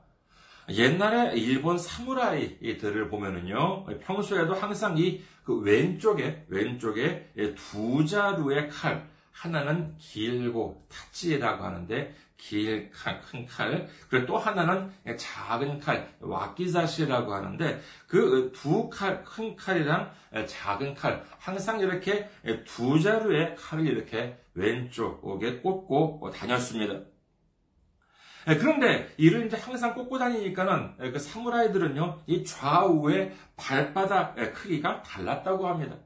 옛날에 0.69 1.37
일본 1.37 1.77
사무라이들을 1.77 3.09
보면은요, 3.09 3.85
평소에도 4.01 4.53
항상 4.53 4.97
이 4.97 5.21
그 5.47 5.61
왼쪽에, 5.61 6.45
왼쪽에 6.49 7.31
두 7.55 8.05
자루의 8.05 8.67
칼, 8.67 9.09
하나는 9.31 9.95
길고 9.97 10.85
타치라고 10.89 11.63
하는데, 11.63 12.13
길 12.35 12.91
칼, 12.91 13.21
큰 13.21 13.45
칼, 13.45 13.87
그리고 14.09 14.25
또 14.27 14.37
하나는 14.37 14.91
작은 15.17 15.79
칼, 15.79 16.13
와키자시라고 16.19 17.33
하는데, 17.33 17.79
그 18.07 18.51
두 18.51 18.89
칼, 18.89 19.23
큰 19.23 19.55
칼이랑 19.55 20.11
작은 20.45 20.95
칼, 20.95 21.23
항상 21.39 21.79
이렇게 21.79 22.29
두 22.65 22.99
자루의 22.99 23.55
칼을 23.55 23.87
이렇게 23.87 24.37
왼쪽에 24.57 25.59
꽂고 25.61 26.31
다녔습니다. 26.31 27.05
그런데 28.45 29.13
이를 29.17 29.45
이제 29.45 29.55
항상 29.57 29.93
꽂고 29.93 30.17
다니니까는 30.17 31.11
그 31.11 31.19
사무라이들은요, 31.19 32.21
이 32.27 32.43
좌우의 32.43 33.33
발바닥 33.55 34.35
크기가 34.53 35.03
달랐다고 35.03 35.67
합니다. 35.67 35.97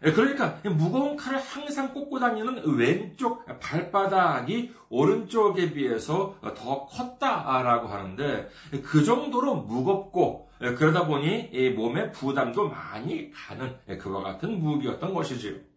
그러니까 0.00 0.58
무거운 0.70 1.16
칼을 1.16 1.38
항상 1.38 1.94
꽂고 1.94 2.18
다니는 2.18 2.76
왼쪽 2.76 3.46
발바닥이 3.60 4.72
오른쪽에 4.90 5.72
비해서 5.72 6.36
더 6.56 6.86
컸다라고 6.86 7.88
하는데 7.88 8.48
그 8.82 9.04
정도로 9.04 9.54
무겁고 9.62 10.50
그러다 10.58 11.06
보니 11.06 11.70
몸에 11.76 12.10
부담도 12.12 12.68
많이 12.68 13.30
가는 13.30 13.78
그와 13.98 14.22
같은 14.22 14.58
무기였던 14.58 15.14
것이지요. 15.14 15.73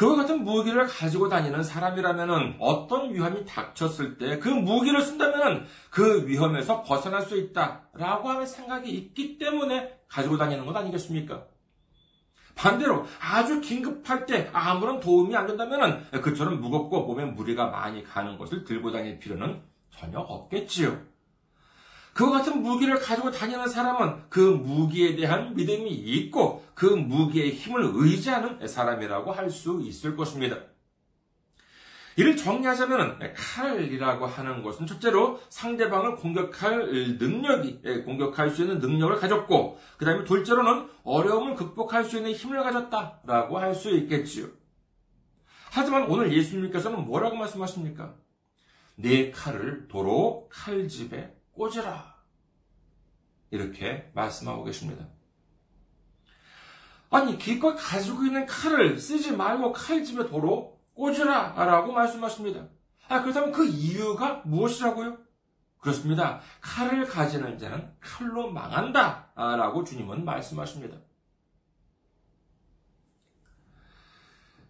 그와 0.00 0.16
같은 0.16 0.44
무기를 0.44 0.86
가지고 0.86 1.28
다니는 1.28 1.62
사람이라면 1.62 2.56
어떤 2.58 3.12
위험이 3.12 3.44
닥쳤을 3.44 4.16
때 4.16 4.38
그 4.38 4.48
무기를 4.48 5.02
쓴다면 5.02 5.66
그 5.90 6.26
위험에서 6.26 6.82
벗어날 6.82 7.20
수 7.20 7.36
있다라고 7.36 8.30
하는 8.30 8.46
생각이 8.46 8.90
있기 8.90 9.36
때문에 9.36 10.00
가지고 10.08 10.38
다니는 10.38 10.64
것 10.64 10.74
아니겠습니까? 10.74 11.44
반대로 12.54 13.04
아주 13.20 13.60
긴급할 13.60 14.24
때 14.24 14.48
아무런 14.54 15.00
도움이 15.00 15.36
안 15.36 15.46
된다면 15.46 16.06
그처럼 16.22 16.62
무겁고 16.62 17.04
몸에 17.04 17.26
무리가 17.26 17.66
많이 17.66 18.02
가는 18.02 18.38
것을 18.38 18.64
들고 18.64 18.92
다닐 18.92 19.18
필요는 19.18 19.60
전혀 19.90 20.18
없겠지요. 20.18 21.09
그와 22.12 22.30
같은 22.38 22.62
무기를 22.62 22.98
가지고 22.98 23.30
다니는 23.30 23.68
사람은 23.68 24.24
그 24.28 24.40
무기에 24.40 25.16
대한 25.16 25.54
믿음이 25.54 25.90
있고 25.90 26.64
그 26.74 26.86
무기의 26.86 27.52
힘을 27.52 27.92
의지하는 27.94 28.66
사람이라고 28.66 29.32
할 29.32 29.50
수 29.50 29.80
있을 29.82 30.16
것입니다. 30.16 30.56
이를 32.16 32.36
정리하자면 32.36 33.20
칼이라고 33.34 34.26
하는 34.26 34.62
것은 34.62 34.86
첫째로 34.86 35.40
상대방을 35.48 36.16
공격할 36.16 37.16
능력이 37.18 37.80
예, 37.84 38.02
공격할 38.02 38.50
수 38.50 38.62
있는 38.62 38.78
능력을 38.80 39.16
가졌고 39.16 39.78
그 39.96 40.04
다음에 40.04 40.24
둘째로는 40.24 40.88
어려움을 41.04 41.54
극복할 41.54 42.04
수 42.04 42.16
있는 42.18 42.32
힘을 42.32 42.62
가졌다라고 42.62 43.58
할 43.58 43.74
수 43.74 43.90
있겠지요. 43.90 44.46
하지만 45.70 46.04
오늘 46.10 46.32
예수님께서는 46.32 47.04
뭐라고 47.04 47.36
말씀하십니까? 47.36 48.14
내 48.96 49.30
칼을 49.30 49.88
도로 49.88 50.48
칼집에 50.50 51.34
꽂으라. 51.52 52.16
이렇게 53.50 54.10
말씀하고 54.14 54.64
계십니다. 54.64 55.06
아니, 57.10 57.36
기껏 57.38 57.74
가지고 57.74 58.24
있는 58.24 58.46
칼을 58.46 58.98
쓰지 58.98 59.32
말고 59.32 59.72
칼집에 59.72 60.28
도로 60.28 60.80
꽂으라! 60.94 61.54
라고 61.64 61.92
말씀하십니다. 61.92 62.68
아, 63.08 63.22
그렇다면 63.22 63.50
그 63.50 63.66
이유가 63.66 64.42
무엇이라고요? 64.44 65.18
그렇습니다. 65.78 66.40
칼을 66.60 67.06
가지는 67.06 67.58
자는 67.58 67.92
칼로 68.00 68.50
망한다! 68.50 69.32
라고 69.34 69.82
주님은 69.82 70.24
말씀하십니다. 70.24 70.98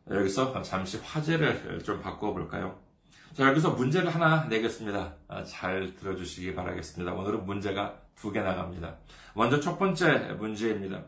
여기서 0.08 0.62
잠시 0.62 0.98
화제를 0.98 1.84
좀 1.84 2.00
바꿔볼까요? 2.00 2.80
자, 3.34 3.46
여기서 3.48 3.70
문제를 3.70 4.12
하나 4.12 4.44
내겠습니다. 4.44 5.14
아, 5.28 5.44
잘 5.44 5.94
들어주시기 5.94 6.54
바라겠습니다. 6.54 7.12
오늘은 7.12 7.46
문제가 7.46 7.94
두 8.16 8.32
개 8.32 8.40
나갑니다. 8.40 8.96
먼저 9.34 9.60
첫 9.60 9.78
번째 9.78 10.18
문제입니다. 10.38 11.04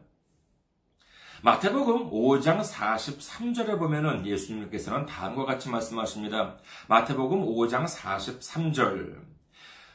마태복음 1.43 2.11
5장 2.11 2.63
43절에 2.63 3.79
보면은 3.79 4.25
예수님께서는 4.25 5.05
다음과 5.07 5.45
같이 5.45 5.69
말씀하십니다. 5.69 6.57
마태복음 6.89 7.45
5장 7.45 7.85
43절. 7.87 9.21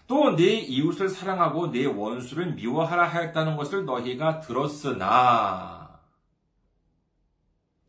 또내 0.08 0.44
이웃을 0.60 1.10
사랑하고 1.10 1.72
내 1.72 1.86
원수를 1.86 2.54
미워하라 2.54 3.08
하였다는 3.08 3.56
것을 3.58 3.86
너희가 3.86 4.42
들었으나. 4.42 6.02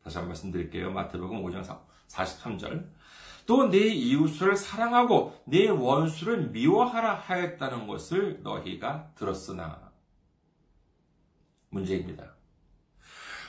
다시 0.04 0.16
한번 0.16 0.28
말씀드릴게요. 0.28 0.92
마태복음 0.92 1.42
5장 1.44 1.64
43절. 2.08 2.88
또 3.48 3.70
내 3.70 3.78
이웃을 3.78 4.56
사랑하고 4.56 5.42
내 5.46 5.68
원수를 5.68 6.50
미워하라 6.50 7.14
하였다는 7.14 7.86
것을 7.86 8.42
너희가 8.42 9.10
들었으나. 9.14 9.90
문제입니다. 11.70 12.34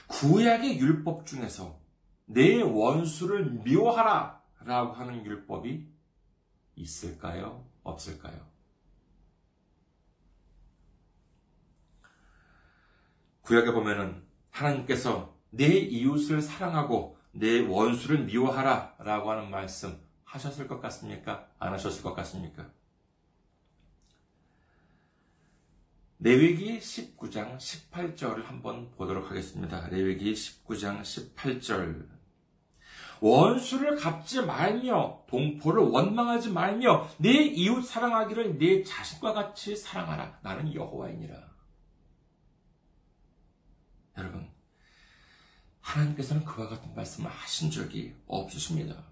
구약의 0.08 0.80
율법 0.80 1.26
중에서 1.26 1.78
내 2.26 2.62
원수를 2.62 3.52
미워하라 3.66 4.42
라고 4.62 4.94
하는 4.94 5.26
율법이 5.26 5.86
있을까요? 6.76 7.66
없을까요? 7.84 8.40
구약에 13.42 13.74
보면은 13.74 14.24
하나님께서 14.50 15.36
내 15.50 15.66
이웃을 15.68 16.42
사랑하고 16.42 17.19
내 17.40 17.62
원수를 17.62 18.26
미워하라 18.26 18.96
라고 19.00 19.32
하는 19.32 19.50
말씀 19.50 19.98
하셨을 20.26 20.68
것 20.68 20.82
같습니까? 20.82 21.48
안 21.58 21.72
하셨을 21.72 22.04
것 22.04 22.14
같습니까? 22.14 22.70
레위기 26.20 26.80
19장 26.80 27.58
18절을 27.58 28.44
한번 28.44 28.92
보도록 28.92 29.32
하겠습니다. 29.32 29.88
레위기 29.88 30.34
19장 30.34 31.02
18절. 31.02 32.10
원수를 33.22 33.96
갚지 33.96 34.42
말며 34.42 35.24
동포를 35.30 35.84
원망하지 35.84 36.52
말며 36.52 37.08
내 37.20 37.32
이웃 37.32 37.84
사랑하기를 37.84 38.58
내 38.58 38.84
자식과 38.84 39.32
같이 39.32 39.78
사랑하라. 39.78 40.40
나는 40.44 40.74
여호와이니라. 40.74 41.36
여러분, 44.18 44.59
하나님께서는 45.90 46.46
그와 46.46 46.70
같은 46.70 46.94
말씀을 46.96 47.30
하신 47.30 47.72
적이 47.72 48.14
없으십니다. 48.28 49.04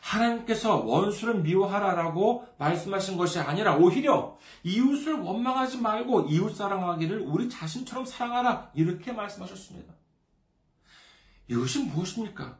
하나님께서 0.00 0.76
원수를 0.76 1.42
미워하라라고 1.42 2.46
말씀하신 2.58 3.16
것이 3.16 3.38
아니라 3.38 3.76
오히려 3.76 4.38
이웃을 4.62 5.14
원망하지 5.14 5.78
말고 5.78 6.28
이웃 6.28 6.54
사랑하기를 6.54 7.20
우리 7.20 7.48
자신처럼 7.48 8.04
사랑하라 8.04 8.70
이렇게 8.74 9.12
말씀하셨습니다. 9.12 9.94
이것이 11.48 11.84
무엇입니까? 11.84 12.58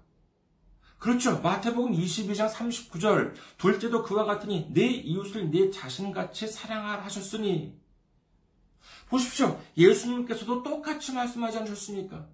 그렇죠. 0.99 1.41
마태복음 1.41 1.93
22장 1.93 2.51
39절 2.51 3.35
둘째도 3.59 4.03
그와 4.05 4.25
같으니 4.25 4.69
내 4.73 4.87
이웃을 4.87 5.51
내 5.51 5.71
자신같이 5.71 6.47
사랑하라 6.47 7.05
하셨으니 7.05 7.79
보십시오. 9.09 9.61
예수님께서도 9.77 10.63
똑같이 10.63 11.13
말씀하지 11.13 11.59
않으셨습니까? 11.59 12.27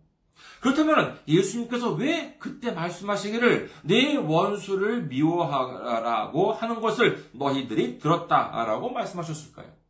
그렇다면 0.61 1.18
예수님께서 1.26 1.92
왜 1.92 2.37
그때 2.38 2.70
말씀하시기를 2.70 3.70
내 3.83 4.16
원수를 4.16 5.05
미워하라고 5.05 6.53
하는 6.53 6.81
것을 6.81 7.24
너희들이 7.33 7.98
들었다라고 7.98 8.90
말씀하셨을까요? 8.90 9.81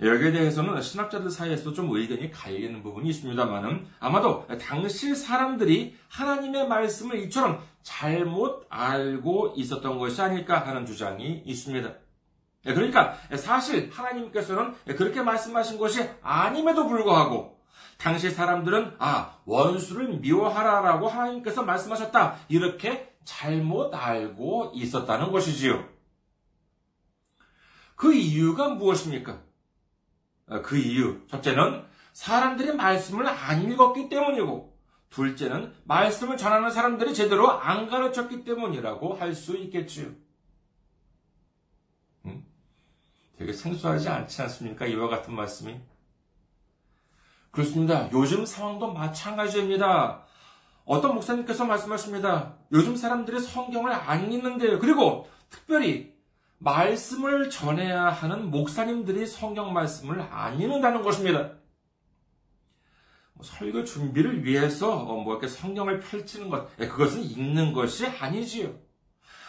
여기에 0.00 0.32
대해서는 0.32 0.82
신학자들 0.82 1.30
사이에서도 1.30 1.74
좀 1.74 1.94
의견이 1.94 2.30
갈리는 2.32 2.82
부분이 2.82 3.08
있습니다만은 3.10 3.86
아마도 4.00 4.46
당시 4.60 5.14
사람들이 5.14 5.96
하나님의 6.08 6.66
말씀을 6.66 7.20
이처럼 7.20 7.60
잘못 7.82 8.66
알고 8.68 9.54
있었던 9.56 9.98
것이 9.98 10.20
아닐까 10.20 10.66
하는 10.66 10.86
주장이 10.86 11.42
있습니다. 11.44 11.92
그러니까 12.64 13.16
사실 13.36 13.90
하나님께서는 13.92 14.74
그렇게 14.96 15.22
말씀하신 15.22 15.78
것이 15.78 16.08
아님에도 16.22 16.88
불구하고 16.88 17.61
당시 18.02 18.32
사람들은 18.32 18.96
아 18.98 19.38
원수를 19.44 20.18
미워하라라고 20.18 21.06
하나님께서 21.06 21.62
말씀하셨다 21.62 22.36
이렇게 22.48 23.14
잘못 23.24 23.94
알고 23.94 24.72
있었다는 24.74 25.30
것이지요. 25.30 25.88
그 27.94 28.12
이유가 28.12 28.70
무엇입니까? 28.70 29.40
어, 30.48 30.62
그 30.62 30.76
이유 30.78 31.24
첫째는 31.28 31.84
사람들이 32.12 32.72
말씀을 32.72 33.28
안 33.28 33.70
읽었기 33.70 34.08
때문이고 34.08 34.76
둘째는 35.10 35.72
말씀을 35.84 36.36
전하는 36.36 36.72
사람들이 36.72 37.14
제대로 37.14 37.52
안 37.52 37.86
가르쳤기 37.86 38.42
때문이라고 38.42 39.14
할 39.14 39.32
수 39.32 39.56
있겠지요. 39.56 40.08
음? 42.24 42.44
되게 43.38 43.52
생소하지 43.52 44.08
않지 44.08 44.42
않습니까? 44.42 44.86
이와 44.86 45.08
같은 45.08 45.34
말씀이. 45.34 45.91
그렇습니다. 47.52 48.10
요즘 48.12 48.44
상황도 48.44 48.92
마찬가지입니다. 48.92 50.24
어떤 50.84 51.14
목사님께서 51.14 51.64
말씀하십니다. 51.66 52.56
요즘 52.72 52.96
사람들이 52.96 53.40
성경을 53.40 53.92
안 53.92 54.32
읽는데요. 54.32 54.78
그리고 54.78 55.28
특별히 55.50 56.12
말씀을 56.58 57.50
전해야 57.50 58.06
하는 58.08 58.50
목사님들이 58.50 59.26
성경 59.26 59.72
말씀을 59.72 60.20
안 60.22 60.60
읽는다는 60.60 61.02
것입니다. 61.02 61.52
뭐 63.34 63.44
설교 63.44 63.84
준비를 63.84 64.44
위해서 64.44 64.96
뭐 64.96 65.32
이렇게 65.32 65.46
성경을 65.46 66.00
펼치는 66.00 66.48
것, 66.48 66.68
예, 66.80 66.88
그것은 66.88 67.22
읽는 67.22 67.72
것이 67.74 68.06
아니지요. 68.06 68.74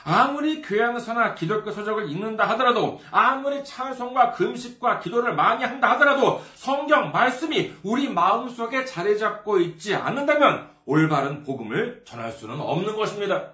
아무리 0.04 0.62
교양서나 0.62 1.34
기독교 1.36 1.72
서적을 1.72 2.10
읽는다 2.10 2.48
하더라도, 2.50 3.02
아무리 3.12 3.64
찬송과 3.64 4.32
금식과 4.32 5.00
기도를 5.00 5.34
많이 5.34 5.64
한다 5.64 5.92
하더라도, 5.92 6.42
성경 6.56 7.12
말씀이 7.12 7.74
우리 7.84 8.10
마음속에 8.10 8.86
자리 8.86 9.18
잡고 9.18 9.60
있지 9.60 9.96
않는다면, 9.96 10.70
올바른 10.86 11.44
복음을 11.44 12.04
전할 12.06 12.32
수는 12.32 12.60
없는 12.60 12.96
것입니다. 12.96 13.54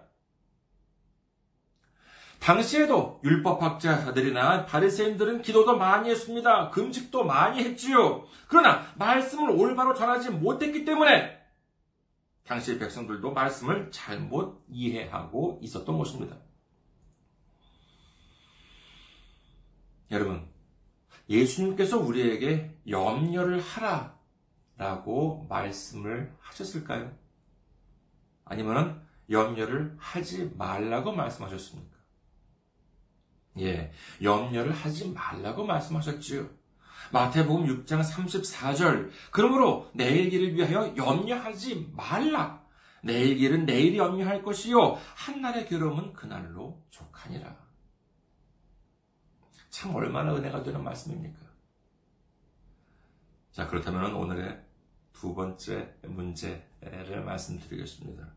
당시에도 2.39 3.19
율법학자들이나 3.23 4.65
바리새인들은 4.65 5.41
기도도 5.41 5.77
많이 5.77 6.09
했습니다. 6.09 6.69
금식도 6.69 7.25
많이 7.25 7.63
했지요. 7.63 8.23
그러나 8.47 8.85
말씀을 8.95 9.51
올바로 9.51 9.93
전하지 9.93 10.31
못했기 10.31 10.85
때문에 10.85 11.38
당시 12.43 12.79
백성들도 12.79 13.31
말씀을 13.31 13.91
잘못 13.91 14.65
이해하고 14.69 15.59
있었던 15.61 15.97
것입니다. 15.97 16.37
여러분, 20.11 20.49
예수님께서 21.29 21.99
우리에게 21.99 22.75
염려를 22.87 23.59
하라 23.59 24.17
라고 24.77 25.45
말씀을 25.49 26.35
하셨을까요? 26.39 27.15
아니면 28.45 29.05
염려를 29.29 29.95
하지 29.99 30.51
말라고 30.57 31.11
말씀하셨습니까? 31.11 31.97
예, 33.59 33.91
염려를 34.23 34.71
하지 34.71 35.11
말라고 35.11 35.65
말씀하셨지요. 35.65 36.49
마태복음 37.11 37.85
6장 37.85 38.03
34절. 38.03 39.09
그러므로 39.31 39.89
내일 39.93 40.29
길을 40.29 40.55
위하여 40.55 40.95
염려하지 40.95 41.91
말라. 41.95 42.63
내일 43.01 43.37
길은 43.37 43.65
내일이 43.65 43.97
염려할 43.97 44.43
것이요. 44.43 44.97
한날의 45.15 45.67
괴로움은 45.67 46.13
그날로 46.13 46.81
족하니라. 46.89 47.55
참 49.69 49.95
얼마나 49.95 50.35
은혜가 50.35 50.63
되는 50.63 50.83
말씀입니까? 50.83 51.39
자, 53.51 53.67
그렇다면 53.67 54.13
오늘의 54.15 54.59
두 55.13 55.33
번째 55.33 55.95
문제를 56.03 57.23
말씀드리겠습니다. 57.25 58.27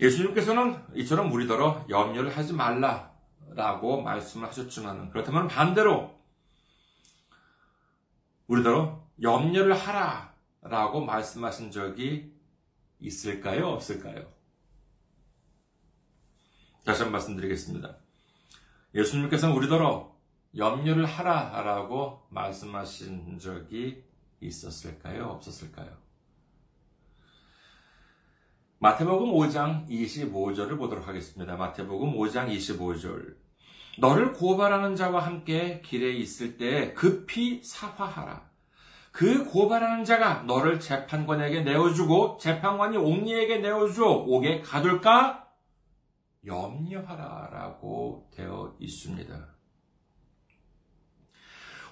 예수님께서는 0.00 0.82
이처럼 0.94 1.32
우리더러 1.32 1.86
염려를 1.88 2.36
하지 2.36 2.52
말라. 2.52 3.12
라고 3.54 4.02
말씀을 4.02 4.48
하셨지만 4.48 5.10
그렇다면 5.10 5.46
반대로 5.48 6.18
우리더러 8.46 9.04
염려를 9.22 9.74
하라 9.74 10.34
라고 10.62 11.04
말씀하신 11.04 11.70
적이 11.70 12.32
있을까요? 13.00 13.68
없을까요? 13.68 14.32
다시 16.84 17.02
한번 17.02 17.12
말씀드리겠습니다. 17.12 17.96
예수님께서는 18.94 19.54
우리더러 19.56 20.14
염려를 20.56 21.06
하라 21.06 21.62
라고 21.62 22.26
말씀하신 22.30 23.38
적이 23.38 24.04
있었을까요? 24.40 25.24
없었을까요? 25.26 26.04
마태복음 28.78 29.32
5장 29.32 29.88
25절을 29.88 30.76
보도록 30.76 31.08
하겠습니다. 31.08 31.56
마태복음 31.56 32.12
5장 32.18 32.54
25절. 32.54 33.43
너를 33.98 34.32
고발하는 34.32 34.96
자와 34.96 35.24
함께 35.24 35.80
길에 35.84 36.12
있을 36.12 36.56
때 36.56 36.92
급히 36.94 37.62
사화하라. 37.62 38.50
그 39.12 39.44
고발하는 39.44 40.04
자가 40.04 40.42
너를 40.42 40.80
재판관에게 40.80 41.62
내어주고 41.62 42.38
재판관이 42.40 42.96
옥리에게 42.96 43.58
내어주어 43.58 44.24
옥에 44.26 44.60
가둘까 44.60 45.46
염려하라 46.44 47.50
라고 47.52 48.28
되어 48.34 48.76
있습니다. 48.80 49.54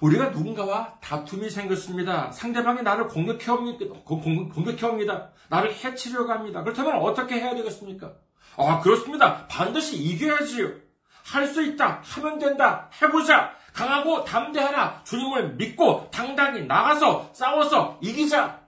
우리가 0.01 0.31
누군가와 0.31 0.99
다툼이 0.99 1.49
생겼습니다. 1.49 2.29
상대방이 2.33 2.81
나를 2.81 3.07
공격해옵니다. 3.07 3.85
공격해옵니다. 4.03 5.31
나를 5.47 5.73
해치려고 5.73 6.29
합니다. 6.29 6.61
그렇다면 6.61 6.95
어떻게 6.97 7.35
해야 7.35 7.55
되겠습니까? 7.55 8.13
아, 8.57 8.81
그렇습니다. 8.81 9.47
반드시 9.47 9.95
이겨야지요. 9.97 10.82
할 11.23 11.47
수 11.47 11.61
있다. 11.63 12.01
하면 12.03 12.39
된다. 12.39 12.89
해보자. 13.01 13.55
강하고 13.73 14.23
담대하라. 14.23 15.03
주님을 15.03 15.55
믿고 15.55 16.09
당당히 16.11 16.65
나가서 16.65 17.31
싸워서 17.33 17.97
이기자. 18.01 18.61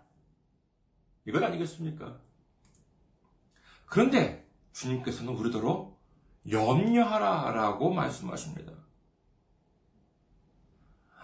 이건 1.28 1.44
아니겠습니까? 1.44 2.18
그런데 3.86 4.48
주님께서는 4.74 5.34
우리더러 5.34 5.94
염려하라라고 6.50 7.92
말씀하십니다. 7.92 8.74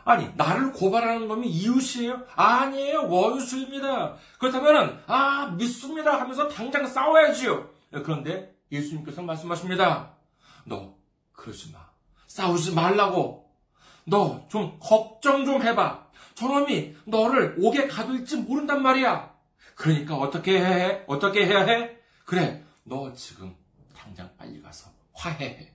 아니, 0.03 0.29
나를 0.35 0.73
고발하는 0.73 1.27
놈이 1.27 1.47
이웃이에요? 1.47 2.25
아니에요. 2.35 3.07
원수입니다. 3.07 4.15
그렇다면, 4.39 5.03
아, 5.05 5.53
믿습니다. 5.57 6.19
하면서 6.19 6.47
당장 6.47 6.87
싸워야지요. 6.87 7.69
그런데 8.03 8.55
예수님께서 8.71 9.21
말씀하십니다. 9.21 10.15
너, 10.65 10.95
그러지 11.41 11.71
마. 11.71 11.79
싸우지 12.27 12.73
말라고. 12.73 13.49
너 14.05 14.47
좀 14.49 14.77
걱정 14.79 15.45
좀 15.45 15.61
해봐. 15.61 16.07
저놈이 16.35 16.95
너를 17.05 17.55
옥에 17.59 17.87
가둘지 17.87 18.37
모른단 18.37 18.81
말이야. 18.81 19.31
그러니까 19.75 20.15
어떻게 20.15 20.59
해? 20.63 21.03
어떻게 21.07 21.45
해야 21.45 21.61
해? 21.63 21.97
그래, 22.25 22.63
너 22.83 23.11
지금 23.13 23.55
당장 23.95 24.29
빨리 24.37 24.61
가서 24.61 24.89
화해해. 25.13 25.71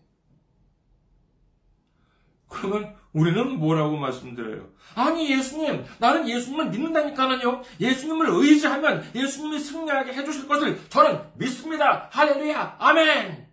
그러면 2.48 2.96
우리는 3.12 3.58
뭐라고 3.58 3.96
말씀드려요? 3.96 4.68
아니, 4.94 5.30
예수님, 5.30 5.84
나는 5.98 6.28
예수님을 6.28 6.70
믿는다니까는요. 6.70 7.62
예수님을 7.80 8.26
의지하면 8.30 9.04
예수님이 9.14 9.58
승리하게 9.58 10.12
해주실 10.14 10.46
것을 10.46 10.88
저는 10.88 11.22
믿습니다. 11.34 12.08
할렐루야, 12.12 12.76
아멘! 12.78 13.45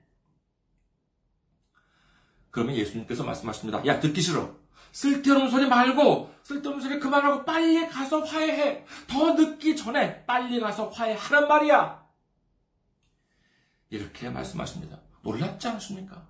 그러면 2.54 2.76
예수님께서 2.76 3.24
말씀하십니다. 3.24 3.84
야, 3.88 4.00
듣기 4.00 4.22
싫어. 4.22 4.56
쓸데없는 4.92 5.50
소리 5.50 5.68
말고, 5.68 6.32
쓸데없는 6.44 6.88
소리 6.88 7.00
그만하고 7.00 7.44
빨리 7.46 7.90
가서 7.90 8.20
화해해. 8.20 8.86
더 9.08 9.34
늦기 9.34 9.76
전에 9.76 10.24
빨리 10.26 10.60
가서 10.60 10.90
화해하란 10.90 11.48
말이야. 11.48 12.06
이렇게 13.90 14.30
말씀하십니다. 14.30 15.00
놀랍지 15.24 15.68
않으십니까? 15.68 16.28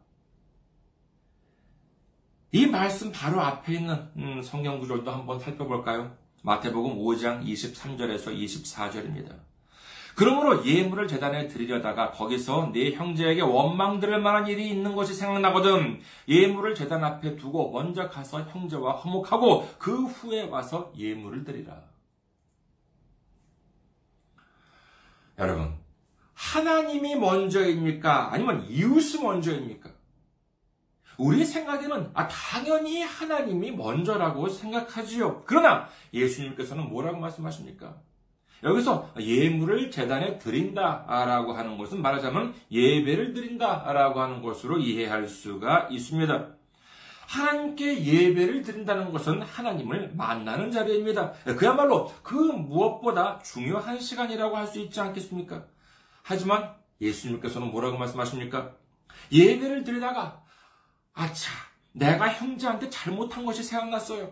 이 2.54 2.68
말씀 2.68 3.12
바로 3.12 3.42
앞에 3.42 3.74
있는 3.74 4.10
음, 4.16 4.42
성경 4.42 4.80
구절도 4.80 5.12
한번 5.12 5.42
살펴볼까요? 5.42 6.16
마태복음 6.44 7.00
5장 7.00 7.46
23절에서 7.46 8.34
24절입니다. 8.34 9.40
그러므로 10.16 10.66
예물을 10.66 11.08
재단에 11.08 11.48
드리려다가 11.48 12.12
거기서 12.12 12.72
네 12.74 12.92
형제에게 12.92 13.42
원망 13.42 14.00
들을 14.00 14.22
만한 14.22 14.48
일이 14.48 14.70
있는 14.70 14.96
것이 14.96 15.14
생각나거든 15.14 16.02
예물을 16.28 16.76
재단 16.76 17.04
앞에 17.04 17.36
두고 17.36 17.72
먼저 17.72 18.10
가서 18.10 18.42
형제와 18.44 18.98
화목하고 18.98 19.68
그 19.80 20.06
후에 20.06 20.44
와서 20.44 20.92
예물을 20.98 21.44
드리라. 21.44 21.82
여러분, 25.40 25.74
하나님이 26.36 27.16
먼저입니까? 27.16 28.32
아니면 28.32 28.66
이웃이 28.70 29.24
먼저입니까? 29.24 29.90
우리 31.18 31.46
생각에는 31.46 32.12
아 32.14 32.28
당연히 32.28 33.02
하나님이 33.02 33.72
먼저라고 33.72 34.50
생각하지요. 34.50 35.44
그러나 35.46 35.88
예수님께서는 36.14 36.90
뭐라고 36.90 37.20
말씀하십니까? 37.20 37.96
여기서 38.64 39.12
예물을 39.20 39.92
재단에 39.92 40.38
드린다라고 40.38 41.54
하는 41.54 41.78
것은 41.78 42.02
말하자면 42.02 42.54
예배를 42.72 43.34
드린다라고 43.34 44.22
하는 44.22 44.42
것으로 44.42 44.80
이해할 44.80 45.28
수가 45.28 45.88
있습니다. 45.92 46.48
하나님께 47.28 48.04
예배를 48.06 48.62
드린다는 48.62 49.12
것은 49.12 49.42
하나님을 49.42 50.14
만나는 50.16 50.72
자리입니다. 50.72 51.32
그야말로 51.58 52.14
그 52.22 52.36
무엇보다 52.36 53.40
중요한 53.40 54.00
시간이라고 54.00 54.56
할 54.56 54.68
수 54.68 54.80
있지 54.80 55.00
않겠습니까? 55.00 55.66
하지만 56.22 56.74
예수님께서는 57.02 57.72
뭐라고 57.72 57.98
말씀하십니까? 57.98 58.72
예배를 59.32 59.84
드리다가 59.84 60.42
아차, 61.14 61.52
내가 61.94 62.28
형제한테 62.28 62.90
잘못한 62.90 63.46
것이 63.46 63.64
생각났어요. 63.64 64.26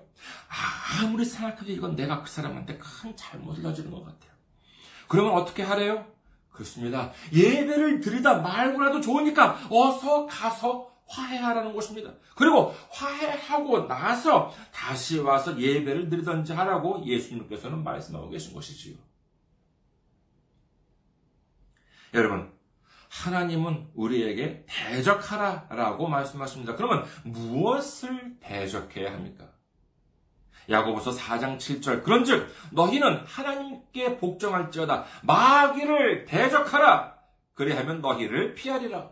아, 0.50 1.04
아무리 1.04 1.24
생각해도 1.24 1.72
이건 1.72 1.96
내가 1.96 2.22
그 2.22 2.30
사람한테 2.30 2.78
큰 2.78 3.16
잘못을 3.16 3.64
저지른 3.64 3.92
것 3.92 4.04
같아요. 4.04 4.32
그러면 5.08 5.34
어떻게 5.34 5.64
하래요? 5.64 6.06
그렇습니다. 6.52 7.12
예배를 7.34 8.02
드리다 8.02 8.42
말고라도 8.42 9.00
좋으니까 9.00 9.58
어서 9.70 10.26
가서 10.26 10.92
화해하라는 11.08 11.74
것입니다. 11.74 12.12
그리고 12.36 12.74
화해하고 12.90 13.88
나서 13.88 14.54
다시 14.74 15.20
와서 15.20 15.60
예배를 15.60 16.10
드리던지 16.10 16.54
하라고 16.54 17.06
예수님께서는 17.06 17.84
말씀하고 17.84 18.30
계신 18.30 18.54
것이지요. 18.54 18.96
여러분, 22.14 22.52
하나님은 23.12 23.90
우리에게 23.94 24.66
대적하라 24.68 25.68
라고 25.70 26.08
말씀하십니다. 26.08 26.76
그러면 26.76 27.06
무엇을 27.26 28.38
대적해야 28.40 29.12
합니까? 29.12 29.50
야고보서 30.70 31.12
4장 31.12 31.58
7절 31.58 32.04
그런즉 32.04 32.48
너희는 32.72 33.26
하나님께 33.26 34.18
복종할지어다 34.18 35.06
마귀를 35.24 36.26
대적하라 36.26 37.16
그리하면 37.54 38.00
너희를 38.00 38.54
피하리라 38.54 39.10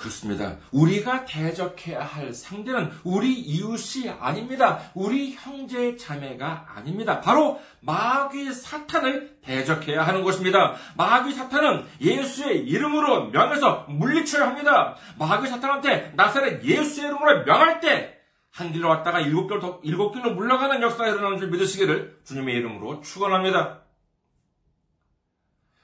그렇습니다. 0.00 0.56
우리가 0.72 1.26
대적해야 1.26 2.02
할 2.02 2.32
상대는 2.32 2.90
우리 3.04 3.34
이웃이 3.34 4.08
아닙니다. 4.08 4.80
우리 4.94 5.34
형제 5.34 5.94
자매가 5.96 6.68
아닙니다. 6.74 7.20
바로 7.20 7.60
마귀 7.80 8.52
사탄을 8.54 9.40
대적해야 9.42 10.06
하는 10.06 10.22
것입니다. 10.22 10.74
마귀 10.96 11.34
사탄은 11.34 11.86
예수의 12.00 12.66
이름으로 12.66 13.26
명해서 13.26 13.84
물리쳐야 13.90 14.46
합니다. 14.46 14.96
마귀 15.18 15.46
사탄한테 15.48 16.14
나사렛 16.16 16.64
예수의 16.64 17.08
이름으로 17.08 17.44
명할 17.44 17.80
때 17.80 18.20
한 18.52 18.72
길로 18.72 18.88
왔다가 18.88 19.20
일곱 19.20 19.46
길로 19.46 19.60
더, 19.60 19.80
일곱 19.84 20.12
길로 20.12 20.34
물러가는 20.34 20.82
역사가 20.82 21.08
일어나는 21.08 21.38
줄 21.38 21.50
믿으시기를 21.50 22.20
주님의 22.24 22.56
이름으로 22.56 23.00
축원합니다. 23.00 23.82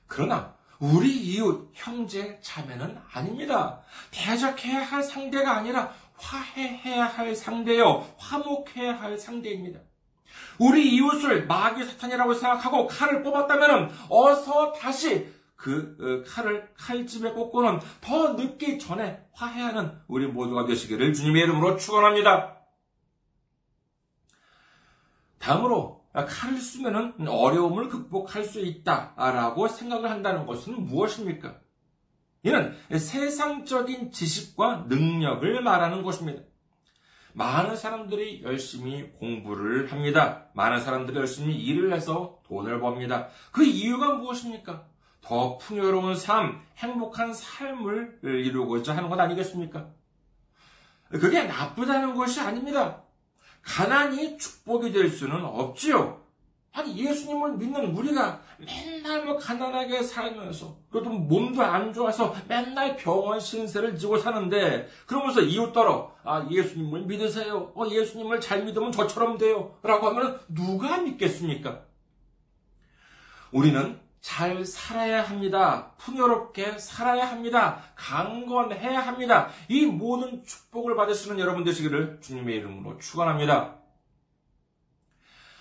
그러나 0.09 0.56
우리 0.79 1.11
이웃, 1.11 1.71
형제, 1.75 2.39
자매는 2.43 2.99
아닙니다. 3.13 3.81
대적해야 4.11 4.83
할 4.83 5.03
상대가 5.03 5.57
아니라 5.57 5.93
화해해야 6.19 7.07
할 7.07 7.35
상대요. 7.35 8.07
화목해야 8.19 9.01
할 9.01 9.19
상대입니다. 9.19 9.81
우리 10.59 10.95
이웃을 10.95 11.47
마귀 11.47 11.85
사탄이라고 11.85 12.35
생각하고 12.35 12.87
칼을 12.87 13.23
뽑았다면 13.23 13.91
어서 14.09 14.73
다시 14.73 15.35
그 15.57 15.97
어, 16.01 16.31
칼을 16.31 16.69
칼집에 16.77 17.31
꽂고는 17.33 17.81
더 18.01 18.35
늦기 18.35 18.79
전에 18.79 19.27
화해하는 19.33 19.99
우리 20.07 20.27
모두가 20.27 20.67
되시기를 20.67 21.15
주님의 21.15 21.43
이름으로 21.43 21.77
축원합니다. 21.77 22.57
다음으로 25.39 26.05
아, 26.06 26.06
칼을 26.25 26.59
쓰면 26.59 27.29
어려움을 27.29 27.89
극복할 27.89 28.45
수 28.45 28.61
있다라고 28.61 29.69
생각을 29.69 30.11
한다는 30.11 30.47
것은 30.47 30.87
무엇입니까? 30.87 31.61
이는 32.43 32.75
세상적인 32.91 34.13
지식과 34.13 34.87
능력을 34.89 35.63
말하는 35.63 36.03
것입니다. 36.03 36.43
많은 37.35 37.77
사람들이 37.77 38.43
열심히 38.45 39.11
공부를 39.19 39.93
합니다. 39.93 40.47
많은 40.55 40.81
사람들이 40.81 41.19
열심히 41.19 41.55
일을 41.55 41.93
해서 41.93 42.39
돈을 42.47 42.81
법니다. 42.81 43.29
그 43.53 43.63
이유가 43.63 44.15
무엇입니까? 44.15 44.87
더 45.21 45.59
풍요로운 45.59 46.15
삶, 46.15 46.63
행복한 46.79 47.35
삶을 47.35 48.21
이루고자 48.23 48.97
하는 48.97 49.11
것 49.11 49.19
아니겠습니까? 49.19 49.91
그게 51.11 51.43
나쁘다는 51.45 52.15
것이 52.15 52.41
아닙니다. 52.41 53.03
가난이 53.67 54.39
축복이 54.39 54.93
될 54.93 55.11
수는 55.11 55.45
없지요. 55.45 56.25
아니, 56.73 56.97
예수님을 56.97 57.57
믿는 57.57 57.97
우리가 57.97 58.41
맨날 58.59 59.25
뭐 59.25 59.37
가난하게 59.37 60.03
살면서, 60.03 60.77
그래도 60.91 61.11
몸도 61.11 61.63
안 61.63 61.93
좋아서 61.93 62.35
맨날 62.49 62.97
병원 62.97 63.41
신세를 63.41 63.97
지고 63.99 64.19
사는데, 64.19 64.87
그러면서 65.07 65.41
이웃더러, 65.41 66.15
아, 66.23 66.47
예수님을 66.51 67.03
믿으세요. 67.03 67.73
어, 67.75 67.87
예수님을 67.89 68.41
잘 68.41 68.65
믿으면 68.65 68.93
저처럼 68.93 69.39
돼요. 69.39 69.75
라고 69.83 70.07
하면 70.09 70.39
누가 70.49 70.99
믿겠습니까? 70.99 71.81
우리는 73.53 73.99
잘 74.27 74.65
살아야 74.65 75.23
합니다. 75.23 75.93
풍요롭게 75.99 76.81
살아야 76.81 77.31
합니다. 77.31 77.81
강건해야 77.95 78.99
합니다. 78.99 79.51
이 79.69 79.87
모든 79.87 80.45
축복을 80.45 80.97
받으시는 80.97 81.39
여러분 81.39 81.63
되시기를 81.63 82.19
주님의 82.21 82.57
이름으로 82.57 82.99
축원합니다. 82.99 83.77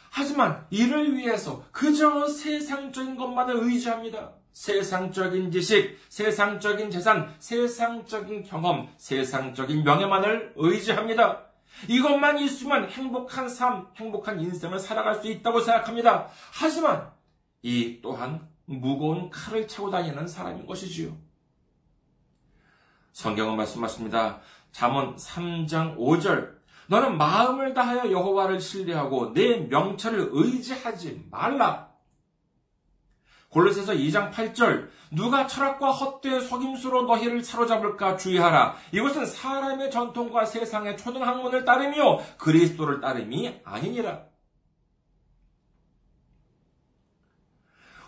하지만 0.10 0.66
이를 0.72 1.16
위해서 1.16 1.64
그저 1.72 2.28
세상적인 2.28 3.16
것만을 3.18 3.56
의지합니다. 3.56 4.32
세상적인 4.54 5.52
지식, 5.52 6.00
세상적인 6.10 6.90
재산, 6.90 7.36
세상적인 7.38 8.46
경험, 8.46 8.90
세상적인 8.98 9.84
명예만을 9.84 10.54
의지합니다. 10.56 11.44
이것만 11.88 12.40
있으면 12.40 12.90
행복한 12.90 13.48
삶, 13.48 13.90
행복한 13.96 14.42
인생을 14.42 14.80
살아갈 14.80 15.22
수 15.22 15.28
있다고 15.28 15.60
생각합니다. 15.60 16.30
하지만 16.52 17.12
이 17.62 18.00
또한 18.02 18.55
무거운 18.66 19.30
칼을 19.30 19.68
차고 19.68 19.90
다니는 19.90 20.28
사람인 20.28 20.66
것이지요. 20.66 21.16
성경은 23.14 23.56
말씀하십니다. 23.56 24.42
잠언 24.72 25.16
3장 25.16 25.98
5절 25.98 26.56
너는 26.88 27.18
마음을 27.18 27.74
다하여 27.74 28.12
여호와를 28.12 28.60
신뢰하고 28.60 29.34
내 29.34 29.58
명철을 29.58 30.30
의지하지 30.32 31.28
말라. 31.32 31.90
골로새서 33.50 33.94
2장 33.94 34.32
8절 34.34 34.90
누가 35.12 35.48
철학과 35.48 35.90
헛된 35.92 36.42
속임수로 36.42 37.04
너희를 37.04 37.42
사로잡을까 37.42 38.18
주의하라. 38.18 38.76
이것은 38.92 39.26
사람의 39.26 39.92
전통과 39.92 40.46
세상의 40.46 40.98
초등 40.98 41.26
학문을 41.26 41.64
따르며 41.64 42.20
그리스도를 42.38 43.00
따름이 43.00 43.62
아니니라. 43.64 44.24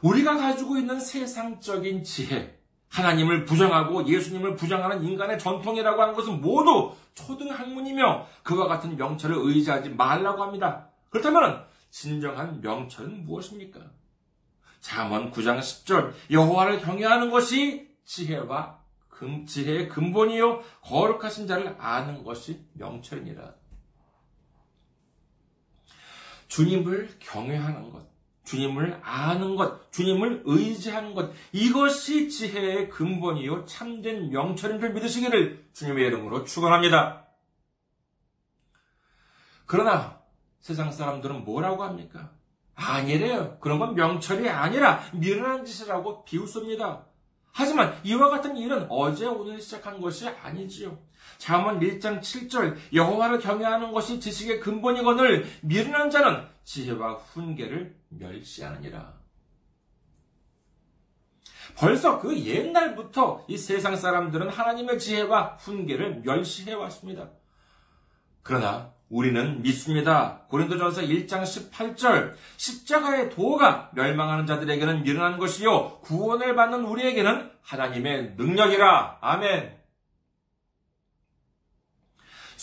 우리가 0.01 0.37
가지고 0.37 0.77
있는 0.77 0.99
세상적인 0.99 2.03
지혜, 2.03 2.59
하나님을 2.89 3.45
부정하고 3.45 4.07
예수님을 4.07 4.55
부정하는 4.55 5.03
인간의 5.03 5.39
전통이라고 5.39 6.01
하는 6.01 6.13
것은 6.13 6.41
모두 6.41 6.95
초등학문이며 7.15 8.27
그와 8.43 8.67
같은 8.67 8.95
명철을 8.95 9.35
의지하지 9.37 9.89
말라고 9.89 10.43
합니다. 10.43 10.89
그렇다면 11.09 11.65
진정한 11.89 12.61
명철은 12.61 13.25
무엇입니까? 13.25 13.79
잠언 14.79 15.31
9장 15.31 15.59
10절 15.59 16.13
여호와를 16.31 16.81
경외하는 16.81 17.29
것이 17.31 17.89
지혜와 18.05 18.79
금, 19.09 19.45
지혜의 19.45 19.89
근본이요 19.89 20.61
거룩하신 20.81 21.47
자를 21.47 21.75
아는 21.79 22.23
것이 22.23 22.63
명철이니라. 22.73 23.55
주님을 26.47 27.17
경외하는 27.19 27.91
것, 27.91 28.05
주님을 28.47 29.01
아는 29.03 29.57
것, 29.57 29.91
주님을 29.91 30.43
의지하는 30.45 31.13
것, 31.13 31.31
이것이 31.51 32.29
지혜의 32.29 32.89
근본이요 32.89 33.65
참된 33.65 34.29
명철인 34.29 34.79
줄 34.79 34.93
믿으시기를 34.93 35.67
주님의 35.73 36.07
이름으로 36.07 36.45
축원합니다. 36.45 37.25
그러나 39.65 40.21
세상 40.61 40.93
사람들은 40.93 41.43
뭐라고 41.43 41.83
합니까? 41.83 42.31
아니래요. 42.73 43.57
그런 43.59 43.79
건 43.79 43.95
명철이 43.95 44.47
아니라 44.47 45.01
미련한 45.11 45.65
짓이라고 45.65 46.23
비웃습니다. 46.23 47.05
하지만 47.51 47.99
이와 48.03 48.29
같은 48.29 48.55
일은 48.55 48.87
어제 48.89 49.25
오늘 49.25 49.59
시작한 49.59 49.99
것이 49.99 50.25
아니지요. 50.25 50.97
잠언 51.37 51.81
1장 51.81 52.21
7절 52.21 52.77
여호와를 52.93 53.39
경외하는 53.39 53.91
것이 53.91 54.21
지식의 54.21 54.61
근본이거늘 54.61 55.45
미련한 55.63 56.09
자는 56.09 56.45
지혜와 56.63 57.15
훈계를 57.15 57.96
멸시하느니라. 58.09 59.17
벌써 61.75 62.19
그 62.19 62.37
옛날부터 62.37 63.45
이 63.47 63.57
세상 63.57 63.95
사람들은 63.95 64.49
하나님의 64.49 64.99
지혜와 64.99 65.57
훈계를 65.59 66.21
멸시해 66.21 66.73
왔습니다. 66.73 67.29
그러나 68.41 68.93
우리는 69.09 69.61
믿습니다. 69.61 70.41
고린도전서 70.49 71.01
1장 71.01 71.43
18절 71.43 72.33
십자가의 72.57 73.29
도가 73.29 73.91
멸망하는 73.93 74.45
자들에게는 74.45 75.03
미련한 75.03 75.37
것이요 75.37 75.99
구원을 76.01 76.55
받는 76.55 76.83
우리에게는 76.83 77.51
하나님의 77.61 78.33
능력이라. 78.37 79.19
아멘. 79.21 79.76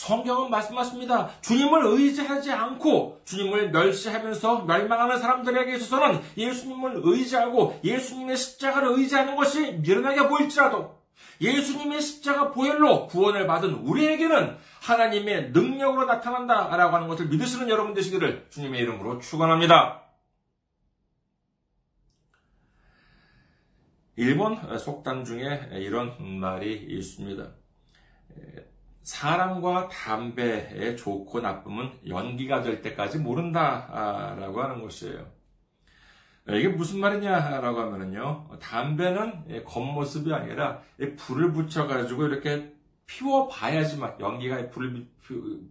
성경은 0.04 0.50
말씀하십니다. 0.50 1.30
주님을 1.40 1.86
의지하지 1.86 2.52
않고 2.52 3.22
주님을 3.24 3.70
멸시하면서 3.70 4.66
멸망하는 4.66 5.18
사람들에게 5.18 5.76
있어서는 5.76 6.20
예수님을 6.36 7.00
의지하고 7.02 7.80
예수님의 7.82 8.36
십자가를 8.36 8.98
의지하는 8.98 9.34
것이 9.34 9.72
미련하게 9.72 10.28
보일지라도 10.28 11.02
예수님의 11.40 12.02
십자가 12.02 12.50
보혈로 12.50 13.06
구원을 13.06 13.46
받은 13.46 13.72
우리에게는 13.72 14.58
하나님의 14.82 15.52
능력으로 15.52 16.04
나타난다라고 16.04 16.96
하는 16.96 17.08
것을 17.08 17.28
믿으시는 17.28 17.70
여러분 17.70 17.94
되시기를 17.94 18.48
주님의 18.50 18.80
이름으로 18.82 19.20
축원합니다. 19.20 20.02
일본 24.16 24.78
속담 24.78 25.24
중에 25.24 25.70
이런 25.72 26.38
말이 26.38 26.74
있습니다. 26.74 27.52
사람과 29.04 29.88
담배의 29.88 30.96
좋고 30.96 31.40
나쁨은 31.40 32.00
연기가 32.08 32.62
될 32.62 32.82
때까지 32.82 33.18
모른다라고 33.18 34.62
하는 34.62 34.82
것이에요. 34.82 35.26
이게 36.48 36.68
무슨 36.68 37.00
말이냐라고 37.00 37.80
하면은요, 37.80 38.58
담배는 38.60 39.64
겉모습이 39.64 40.32
아니라 40.32 40.80
불을 41.16 41.52
붙여가지고 41.52 42.26
이렇게 42.26 42.74
피워봐야지만 43.06 44.16
연기가 44.20 44.68
불을 44.70 45.06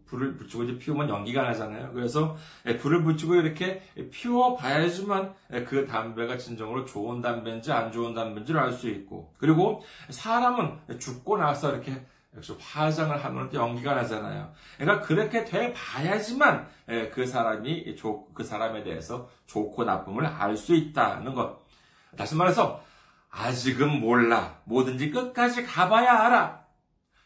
불을 0.05 0.35
붙이고 0.37 0.63
이제 0.63 0.77
피우면 0.77 1.09
연기가 1.09 1.43
나잖아요. 1.43 1.91
그래서 1.93 2.35
불을 2.79 3.03
붙이고 3.03 3.35
이렇게 3.35 3.81
피워봐야지만 4.11 5.33
그 5.67 5.85
담배가 5.85 6.37
진정으로 6.37 6.85
좋은 6.85 7.21
담배인지 7.21 7.71
안 7.71 7.91
좋은 7.91 8.13
담배인지를 8.13 8.59
알 8.59 8.71
수 8.71 8.89
있고 8.89 9.33
그리고 9.37 9.83
사람은 10.09 10.99
죽고 10.99 11.37
나서 11.37 11.71
이렇게 11.71 12.03
역시 12.35 12.55
화장을 12.59 13.23
하면 13.23 13.49
또 13.49 13.57
연기가 13.57 13.93
나잖아요. 13.93 14.51
그러니까 14.77 15.05
그렇게 15.05 15.45
돼 15.45 15.71
봐야지만 15.73 16.67
그 17.13 17.25
사람이 17.25 17.95
그 18.33 18.43
사람에 18.43 18.83
대해서 18.83 19.29
좋고 19.45 19.83
나쁨을 19.83 20.25
알 20.25 20.57
수 20.57 20.73
있다는 20.73 21.35
것. 21.35 21.61
다시 22.17 22.35
말해서 22.35 22.83
아직은 23.29 23.99
몰라. 23.99 24.59
뭐든지 24.65 25.11
끝까지 25.11 25.63
가봐야 25.63 26.25
알아. 26.25 26.63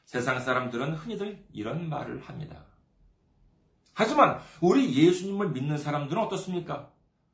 세상 0.05 0.39
사람들은 0.39 0.93
흔히들 0.93 1.45
이런 1.51 1.89
말을 1.89 2.21
합니다. 2.23 2.63
하지만 3.93 4.39
우리 4.61 4.93
예수님을 4.93 5.49
믿는 5.49 5.77
사람들은 5.77 6.21
어떻습니까? 6.21 6.89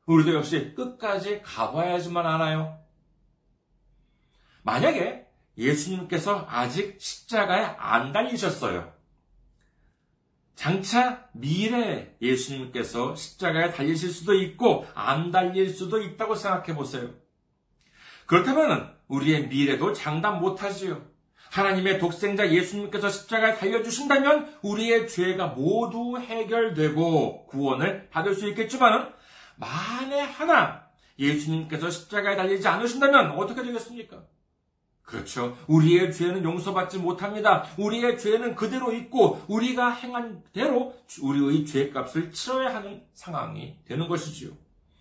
우리도 0.05 0.33
역시 0.33 0.73
끝까지 0.75 1.41
가봐야지만 1.41 2.25
알아요. 2.25 2.79
만약에 4.63 5.27
예수님께서 5.57 6.47
아직 6.49 6.97
십자가에 6.99 7.75
안 7.77 8.11
달리셨어요. 8.11 8.91
장차 10.55 11.27
미래에 11.33 12.15
예수님께서 12.21 13.15
십자가에 13.15 13.71
달리실 13.71 14.11
수도 14.11 14.33
있고 14.35 14.87
안 14.93 15.31
달릴 15.31 15.69
수도 15.69 16.01
있다고 16.01 16.35
생각해 16.35 16.75
보세요. 16.75 17.09
그렇다면 18.25 18.95
우리의 19.07 19.47
미래도 19.47 19.93
장담 19.93 20.39
못하지요. 20.39 21.05
하나님의 21.51 21.99
독생자 21.99 22.49
예수님께서 22.51 23.09
십자가에 23.09 23.55
달려주신다면 23.55 24.57
우리의 24.63 25.07
죄가 25.07 25.47
모두 25.47 26.17
해결되고 26.17 27.45
구원을 27.45 28.09
받을 28.09 28.33
수 28.33 28.47
있겠지만 28.49 29.13
만에 29.57 30.21
하나 30.21 30.87
예수님께서 31.19 31.91
십자가에 31.91 32.35
달리지 32.35 32.67
않으신다면 32.67 33.31
어떻게 33.31 33.61
되겠습니까? 33.61 34.23
그렇죠. 35.03 35.57
우리의 35.67 36.13
죄는 36.13 36.43
용서받지 36.43 36.97
못합니다. 36.97 37.65
우리의 37.77 38.17
죄는 38.17 38.55
그대로 38.55 38.93
있고 38.93 39.41
우리가 39.47 39.91
행한 39.91 40.43
대로 40.53 40.95
우리의 41.21 41.65
죄값을 41.65 42.31
치러야 42.31 42.73
하는 42.73 43.03
상황이 43.13 43.77
되는 43.85 44.07
것이지요. 44.07 44.51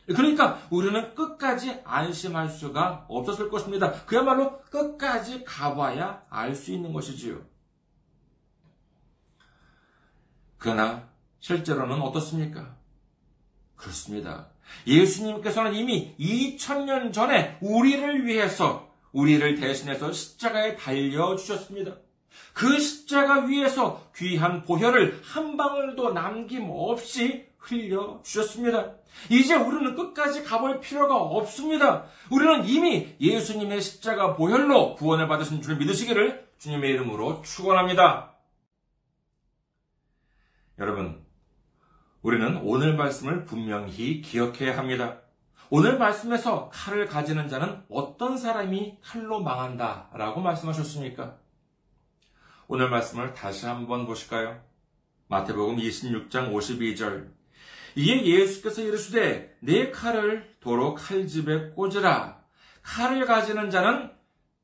그러니까 0.08 0.60
우리는 0.70 1.14
끝까지 1.14 1.80
안심할 1.84 2.48
수가 2.48 3.06
없었을 3.08 3.48
것입니다. 3.48 3.92
그야말로 4.04 4.60
끝까지 4.62 5.44
가봐야 5.44 6.24
알 6.28 6.54
수 6.56 6.72
있는 6.72 6.92
것이지요. 6.92 7.40
그러나 10.58 11.08
실제로는 11.38 12.00
어떻습니까? 12.02 12.76
그렇습니다. 13.76 14.48
예수님께서는 14.86 15.74
이미 15.74 16.14
2000년 16.18 17.12
전에 17.12 17.58
우리를 17.60 18.26
위해서 18.26 18.91
우리를 19.12 19.56
대신해서 19.56 20.12
십자가에 20.12 20.76
달려주셨습니다. 20.76 21.96
그 22.52 22.78
십자가 22.78 23.46
위에서 23.46 24.10
귀한 24.16 24.64
보혈을 24.64 25.20
한 25.22 25.56
방울도 25.56 26.12
남김없이 26.12 27.46
흘려주셨습니다. 27.58 28.96
이제 29.30 29.54
우리는 29.54 29.94
끝까지 29.94 30.42
가볼 30.42 30.80
필요가 30.80 31.16
없습니다. 31.16 32.06
우리는 32.30 32.66
이미 32.66 33.14
예수님의 33.20 33.80
십자가 33.80 34.34
보혈로 34.34 34.96
구원을 34.96 35.28
받으신 35.28 35.62
줄 35.62 35.76
믿으시기를 35.76 36.48
주님의 36.58 36.90
이름으로 36.90 37.42
축원합니다. 37.42 38.34
여러분, 40.78 41.24
우리는 42.22 42.56
오늘 42.64 42.96
말씀을 42.96 43.44
분명히 43.44 44.20
기억해야 44.20 44.76
합니다. 44.76 45.21
오늘 45.74 45.96
말씀에서 45.96 46.68
칼을 46.68 47.06
가지는 47.06 47.48
자는 47.48 47.82
어떤 47.88 48.36
사람이 48.36 48.98
칼로 49.00 49.40
망한다 49.40 50.10
라고 50.12 50.42
말씀하셨습니까? 50.42 51.38
오늘 52.68 52.90
말씀을 52.90 53.32
다시 53.32 53.64
한번 53.64 54.04
보실까요? 54.04 54.62
마태복음 55.28 55.78
26장 55.78 56.52
52절 56.52 57.32
이에 57.96 58.22
예수께서 58.22 58.82
이르시되 58.82 59.56
내 59.60 59.90
칼을 59.90 60.56
도로 60.60 60.94
칼집에 60.94 61.70
꽂으라. 61.70 62.44
칼을 62.82 63.24
가지는 63.24 63.70
자는 63.70 64.12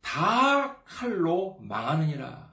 다 0.02 0.76
칼로 0.84 1.56
망하느니라. 1.62 2.52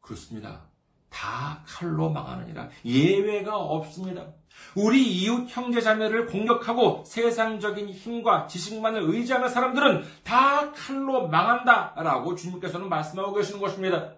그렇습니다. 0.00 0.62
다 1.10 1.62
칼로 1.66 2.08
망하느니라. 2.08 2.70
예외가 2.86 3.58
없습니다. 3.58 4.32
우리 4.74 5.06
이웃 5.06 5.46
형제 5.48 5.80
자매를 5.80 6.26
공격하고 6.26 7.04
세상적인 7.06 7.90
힘과 7.90 8.46
지식만을 8.46 9.02
의지하는 9.02 9.48
사람들은 9.48 10.04
다 10.24 10.72
칼로 10.72 11.28
망한다 11.28 11.94
라고 11.96 12.34
주님께서는 12.34 12.88
말씀하고 12.88 13.34
계시는 13.34 13.60
것입니다. 13.60 14.14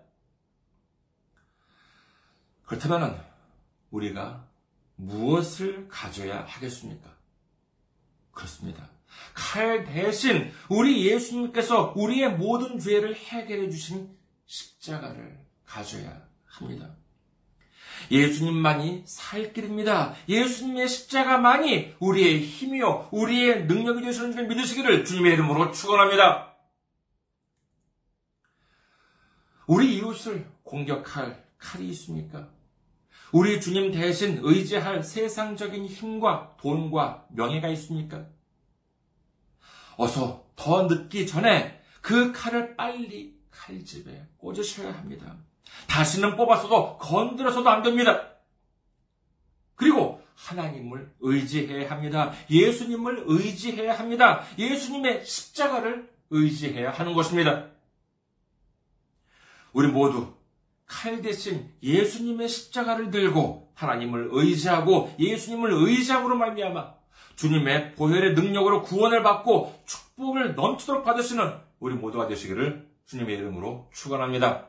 그렇다면 2.67 3.21
우리가 3.91 4.45
무엇을 4.97 5.89
가져야 5.89 6.45
하겠습니까? 6.45 7.11
그렇습니다. 8.31 8.89
칼 9.33 9.85
대신 9.85 10.53
우리 10.69 11.07
예수님께서 11.07 11.93
우리의 11.97 12.37
모든 12.37 12.79
죄를 12.79 13.15
해결해 13.15 13.71
주신 13.71 14.17
십자가를 14.47 15.39
가져야 15.65 16.27
합니다. 16.45 16.97
예수님만이 18.11 19.03
살 19.07 19.53
길입니다. 19.53 20.15
예수님의 20.29 20.89
십자가만이 20.89 21.95
우리의 21.99 22.41
힘이요, 22.41 23.09
우리의 23.13 23.67
능력이 23.67 24.03
되시는 24.03 24.33
줄 24.33 24.47
믿으시기를 24.47 25.05
주님의 25.05 25.33
이름으로 25.35 25.73
축원합니다. 25.73 26.55
우리 29.67 29.97
이웃을 29.97 30.47
공격할 30.63 31.45
칼이 31.59 31.89
있습니까? 31.91 32.51
우리 33.33 33.61
주님 33.61 33.91
대신 33.91 34.39
의지할 34.43 35.03
세상적인 35.03 35.87
힘과 35.87 36.57
돈과 36.61 37.27
명예가 37.31 37.69
있습니까? 37.71 38.27
어서 39.97 40.47
더 40.57 40.83
늦기 40.83 41.27
전에 41.27 41.83
그 42.01 42.33
칼을 42.33 42.77
빨리 42.77 43.37
칼집에 43.51 44.29
꽂으셔야 44.37 44.93
합니다. 44.93 45.37
다시는 45.89 46.37
뽑았어도 46.37 46.99
건드려서도 46.99 47.69
안 47.69 47.83
됩니다. 47.83 48.29
그리고 49.75 50.23
하나님을 50.35 51.13
의지해야 51.21 51.91
합니다. 51.91 52.33
예수님을 52.51 53.25
의지해야 53.27 53.99
합니다. 53.99 54.43
예수님의 54.59 55.25
십자가를 55.25 56.11
의지해야 56.31 56.91
하는 56.91 57.15
것입니다. 57.15 57.67
우리 59.73 59.89
모두 59.89 60.33
칼 60.87 61.23
대신 61.23 61.71
예수님의 61.83 62.49
십자가를 62.49 63.11
들고 63.11 63.73
하나님을 63.75 64.29
의지하고 64.33 65.15
예수님을 65.19 65.73
의지함으로 65.73 66.37
말미암아 66.37 66.95
주님의 67.37 67.95
보혈의 67.95 68.35
능력으로 68.35 68.83
구원을 68.83 69.23
받고 69.23 69.83
축복을 69.87 70.55
넘치도록 70.55 71.05
받으시는 71.05 71.55
우리 71.81 71.95
모두가 71.95 72.29
되시기를 72.29 72.89
주님의 73.07 73.37
이름으로 73.39 73.91
축원합니다. 73.93 74.69